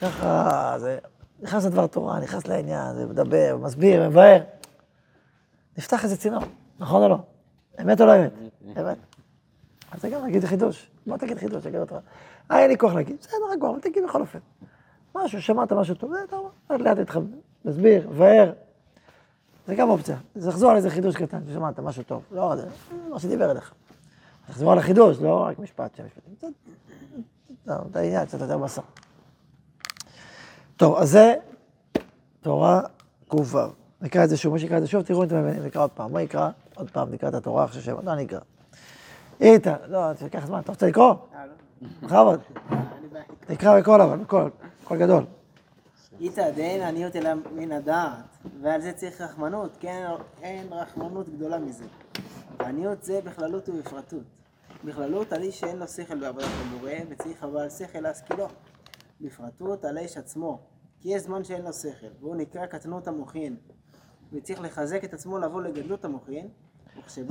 ככה, 0.00 0.74
זה, 0.79 0.98
נכנס 1.42 1.64
לדבר 1.64 1.87
תורה, 1.87 2.20
נכנס 2.20 2.46
לעניין, 2.46 2.94
זה 2.94 3.07
מדבר, 3.07 3.57
מסביר, 3.62 4.09
מבאר. 4.09 4.40
נפתח 5.79 6.05
איזה 6.05 6.16
צינור, 6.16 6.42
נכון 6.79 7.03
או 7.03 7.09
לא? 7.09 7.18
אמת 7.83 8.00
או 8.00 8.07
לא 8.07 8.16
אמת? 8.16 8.33
אמת. 8.79 8.96
אז 10.00 10.02
זה 10.02 10.08
גם 10.10 10.26
נגיד 10.26 10.44
חידוש. 10.44 10.90
בוא 11.06 11.16
תגיד 11.16 11.38
חידוש, 11.38 11.62
תגיד 11.64 11.80
אותו. 11.80 11.96
אה, 12.50 12.58
אין 12.58 12.70
לי 12.70 12.78
כוח 12.78 12.92
להגיד. 12.92 13.16
בסדר, 13.20 13.36
רגוע, 13.52 13.70
אבל 13.70 13.80
תגיד 13.80 14.04
בכל 14.08 14.20
אופן. 14.20 14.38
משהו, 15.14 15.42
שמעת 15.42 15.72
משהו 15.72 15.94
טוב, 15.94 16.12
זה 16.12 16.18
טוב, 16.30 16.50
לאט 16.70 16.80
לאט 16.80 16.98
איתך, 16.98 17.18
מסביר, 17.64 18.08
מבאר. 18.08 18.52
זה 19.66 19.74
גם 19.74 19.90
אופציה. 19.90 20.16
תחזור 20.32 20.70
על 20.70 20.76
איזה 20.76 20.90
חידוש 20.90 21.16
קטן, 21.16 21.40
ששמעת 21.48 21.80
משהו 21.80 22.02
טוב. 22.02 22.22
לא, 22.32 22.56
זה 22.56 22.66
מה 23.10 23.18
שדיבר 23.18 23.50
אליך. 23.50 23.72
תחזור 24.48 24.72
על 24.72 24.78
החידוש, 24.78 25.18
לא 25.18 25.42
רק 25.42 25.58
משפט, 25.58 25.94
שם 25.96 26.06
משפטים. 26.06 26.34
קצת, 26.38 26.48
לא, 27.66 27.74
את 27.90 27.96
העניין, 27.96 28.26
קצת 28.26 28.40
יותר 28.40 28.58
בשר. 28.58 28.82
טוב, 30.76 30.96
אז 30.96 31.10
זה 31.10 31.34
תורה 32.40 32.80
ק"ו. 33.28 33.58
נקרא 34.00 34.24
את 34.24 34.28
זה 34.28 34.36
שוב, 34.36 34.52
מי 34.52 34.58
שיקרא 34.58 34.76
את 34.76 34.82
זה 34.82 34.88
שוב, 34.88 35.02
תראו 35.02 35.24
אתם 35.24 35.36
מבינים, 35.42 35.66
נקרא 35.66 35.82
עוד 35.82 35.90
פעם. 35.90 36.12
מה 36.12 36.22
יקרא? 36.22 36.50
עוד 36.74 36.90
פעם, 36.90 37.12
נקרא 37.12 37.28
את 37.28 37.34
התורה 37.34 37.64
עכשיו 37.64 37.82
שם, 37.82 37.96
לא 38.02 38.14
נקרא. 38.14 38.40
איתן, 39.40 39.74
לא, 39.88 40.12
זה 40.12 40.24
ייקח 40.24 40.46
זמן, 40.46 40.61
אתה 40.61 40.72
רוצה 40.72 40.87
לקרוא? 40.87 41.14
בכבוד. 42.03 42.40
תקרא 43.40 43.81
בקול 43.81 44.00
אבל, 44.00 44.18
בקול, 44.18 44.50
קול 44.85 44.98
גדול. 44.98 45.24
איתא 46.20 46.50
דאין 46.50 46.83
עניות 46.83 47.16
אלא 47.16 47.31
מן 47.53 47.72
הדעת, 47.72 48.37
ועל 48.61 48.81
זה 48.81 48.92
צריך 48.92 49.20
רחמנות, 49.20 49.76
כן, 49.81 50.07
אין 50.42 50.72
רחמנות 50.72 51.29
גדולה 51.29 51.59
מזה. 51.59 51.85
עניות 52.61 53.03
זה 53.03 53.20
בכללות 53.24 53.68
ובפרטות. 53.68 54.22
בכללות 54.85 55.33
על 55.33 55.42
איש 55.42 55.61
שאין 55.61 55.79
לו 55.79 55.88
שכל 55.88 56.20
בעבודת 56.20 56.48
הבורא, 56.61 56.92
וצריך 57.11 57.44
אבל 57.44 57.70
שכל 57.70 58.00
להשכילו. 58.00 58.46
בפרטות 59.20 59.85
על 59.85 59.96
האיש 59.96 60.16
עצמו, 60.16 60.61
כי 61.00 61.09
יש 61.09 61.22
זמן 61.22 61.44
שאין 61.44 61.62
לו 61.62 61.72
שכל, 61.72 62.07
והוא 62.20 62.37
נקרא 62.37 62.66
קטנות 62.66 63.09
המוחין, 63.09 63.57
וצריך 64.33 64.61
לחזק 64.61 65.05
את 65.05 65.14
עצמו 65.14 65.38
לבוא 65.38 65.62
לגדלות 65.62 66.05
המוחין, 66.05 66.48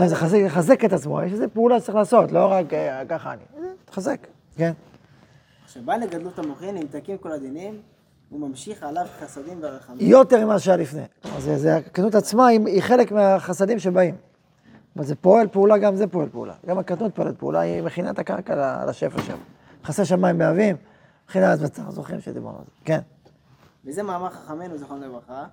זה 0.06 0.15
חזק- 0.15 0.38
לחזק 0.45 0.86
את 0.86 0.93
עצמו, 0.93 1.22
יש 1.22 1.32
איזו 1.32 1.45
פעולה 1.54 1.80
שצריך 1.80 1.95
לעשות, 1.95 2.32
לא 2.32 2.52
רק 2.52 2.74
אה, 2.74 3.06
ככה 3.10 3.34
אני. 3.34 3.41
זה, 3.62 3.67
תחזק, 3.86 4.28
כן. 4.56 4.72
כשבא 5.65 5.95
לגדלות 5.95 6.39
המוחין, 6.39 6.76
נמתקים 6.76 7.17
כל 7.17 7.32
הדינים, 7.32 7.82
הוא 8.30 8.39
ממשיך 8.39 8.84
עליו 8.84 9.06
חסדים 9.19 9.60
ורחמים. 9.62 9.98
יותר 10.10 10.45
ממה 10.45 10.60
שהיה 10.60 10.78
לפני. 10.78 11.02
זה, 11.39 11.76
הקטנות 11.76 12.15
עצמה 12.15 12.48
היא, 12.48 12.82
חלק 12.82 13.12
מהחסדים 13.12 13.80
שבאים. 13.80 14.15
אבל 14.95 15.06
זה 15.06 15.15
פועל 15.15 15.48
פעולה, 15.48 15.78
גם 15.78 15.95
זה 15.95 16.08
פועל 16.08 16.30
פעולה. 16.30 16.54
גם 16.65 16.80
הקטנות 16.80 17.15
פועלת 17.15 17.38
פעולה, 17.39 17.60
היא 17.60 17.82
מכינה 17.82 18.10
את 18.12 18.19
הקרקע 18.19 18.86
לשפע 18.88 19.22
שם. 19.22 19.38
מכסה 19.84 20.06
שמיים 20.06 20.38
באביב, 20.38 20.78
מכינה 21.30 21.52
אז 21.52 21.62
בצר, 21.62 21.91
זוכרים 21.91 22.22
שדיברנו 22.22 22.58
על 22.58 22.63
זה. 22.65 22.72
כן. 22.86 23.00
וזה 23.86 24.04
מאמר 24.04 24.30
חכמינו, 24.30 24.78
זכרנו 24.78 25.02
לברכה, 25.08 25.45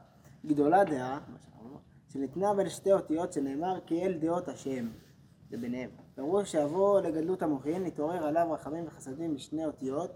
גדולה 0.47 0.85
דעה, 0.85 1.11
מה 1.29 1.37
שאמרנו, 1.45 1.76
שניתנה 2.13 2.55
בין 2.55 2.69
שתי 2.69 2.93
אותיות 2.93 3.33
שנאמר 3.33 3.79
כי 3.87 4.07
אל 4.07 4.13
דעות 4.13 4.49
השם, 4.49 4.89
זה 5.51 5.57
ביניהם. 5.57 5.91
פירוש 6.15 6.53
שיבוא 6.53 7.01
לגדלות 7.01 7.43
המוחין, 7.43 7.85
נתעורר 7.85 8.27
עליו 8.27 8.53
רחמים 8.53 8.85
וחסדים 8.87 9.35
משני 9.35 9.67
אותיות, 9.67 10.11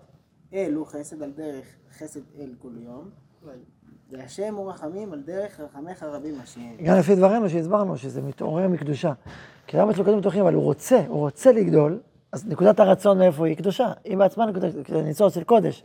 אל 0.53 0.75
הוא 0.75 0.87
חסד 0.87 1.23
על 1.23 1.31
דרך 1.31 1.65
חסד 1.99 2.21
אל 2.39 2.55
כל 2.59 2.73
יום, 2.77 3.11
והשם 4.11 4.55
הוא 4.55 4.71
רחמים 4.71 5.13
על 5.13 5.21
דרך 5.21 5.61
רחמך 5.61 6.03
רבים 6.03 6.35
השם. 6.43 6.85
גם 6.85 6.99
לפי 6.99 7.15
דברינו 7.15 7.49
שהסברנו, 7.49 7.97
שזה 7.97 8.23
מתעורר 8.23 8.69
מקדושה. 8.69 9.13
כי 9.67 9.77
למה 9.77 9.91
אצלו 9.91 10.05
קדום 10.05 10.21
תוכנים, 10.21 10.43
אבל 10.43 10.55
הוא 10.55 10.63
רוצה, 10.63 11.03
הוא 11.09 11.19
רוצה 11.19 11.53
לגדול, 11.53 12.01
אז 12.33 12.47
נקודת 12.47 12.81
הרצון 12.81 13.19
מאיפה 13.19 13.47
היא? 13.47 13.57
קדושה. 13.57 13.93
היא 14.05 14.17
בעצמה 14.17 14.47
נקודת, 14.47 14.91
ניצוץ 14.91 15.35
של 15.35 15.45
קודש. 15.45 15.85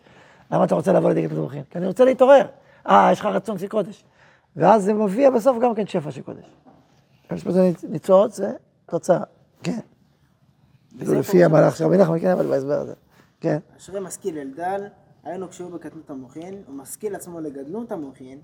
למה 0.52 0.64
אתה 0.64 0.76
רוצה 0.76 0.94
לבוא 0.94 1.14
קדום 1.14 1.44
תוכנים? 1.44 1.64
כי 1.70 1.78
אני 1.78 1.88
רוצה 1.88 2.06
להתעורר. 2.06 2.46
אה, 2.90 3.10
יש 3.12 3.20
לך 3.20 3.26
רצון 3.26 3.58
של 3.58 3.68
קודש. 3.68 4.04
ואז 4.56 4.84
זה 4.84 4.94
מביא 4.94 5.30
בסוף 5.30 5.58
גם 5.62 5.76
כן 5.76 5.88
שפע 5.88 6.12
של 6.12 6.22
קודש. 6.22 6.46
יש 7.32 7.44
פה 7.44 7.52
זה 7.52 7.72
ניצוץ, 7.90 8.36
זה 8.36 8.54
תוצאה. 8.86 9.24
כן. 9.64 9.80
כאילו 10.98 11.14
לפי 11.14 11.44
המהלך 11.44 11.76
של 11.76 11.86
רבי 11.86 11.98
נחמן, 11.98 12.20
כן, 12.20 12.32
אבל 12.32 12.48
בהסבר 12.48 12.80
הזה. 12.80 12.94
כן. 13.42 13.58
אשרי 13.78 14.00
משכיל 14.00 14.38
אלדל, 14.38 14.88
היינו 15.24 15.50
כשהוא 15.50 15.72
בקטנות 15.72 16.10
המוחין, 16.10 16.64
ומשכיל 16.70 17.16
עצמו 17.16 17.40
לגדלות 17.40 17.92
המוחין, 17.92 18.40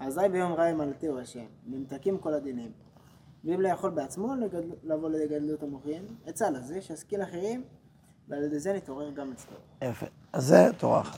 אזי 0.00 0.28
ביום 0.32 0.52
רע 0.52 0.68
ימלטהו 0.68 1.18
השם, 1.18 1.44
נמתקים 1.66 2.18
כל 2.18 2.34
הדינים. 2.34 2.70
ואם 3.44 3.60
לא 3.60 3.68
יכול 3.68 3.90
בעצמו 3.90 4.34
לגדל, 4.34 4.70
לבוא 4.84 5.08
לגדלות 5.08 5.62
המוחין, 5.62 6.02
עצה 6.26 6.50
לזה, 6.50 6.80
שישכיל 6.80 7.22
אחרים, 7.22 7.62
ועל 8.28 8.44
ידי 8.44 8.58
זה 8.58 8.72
נתעורר 8.72 9.10
גם 9.10 9.32
אצלו. 9.32 9.56
יפה. 9.82 10.06
אז 10.32 10.44
זה 10.44 10.68
תורה 10.78 11.00
אחת. 11.00 11.10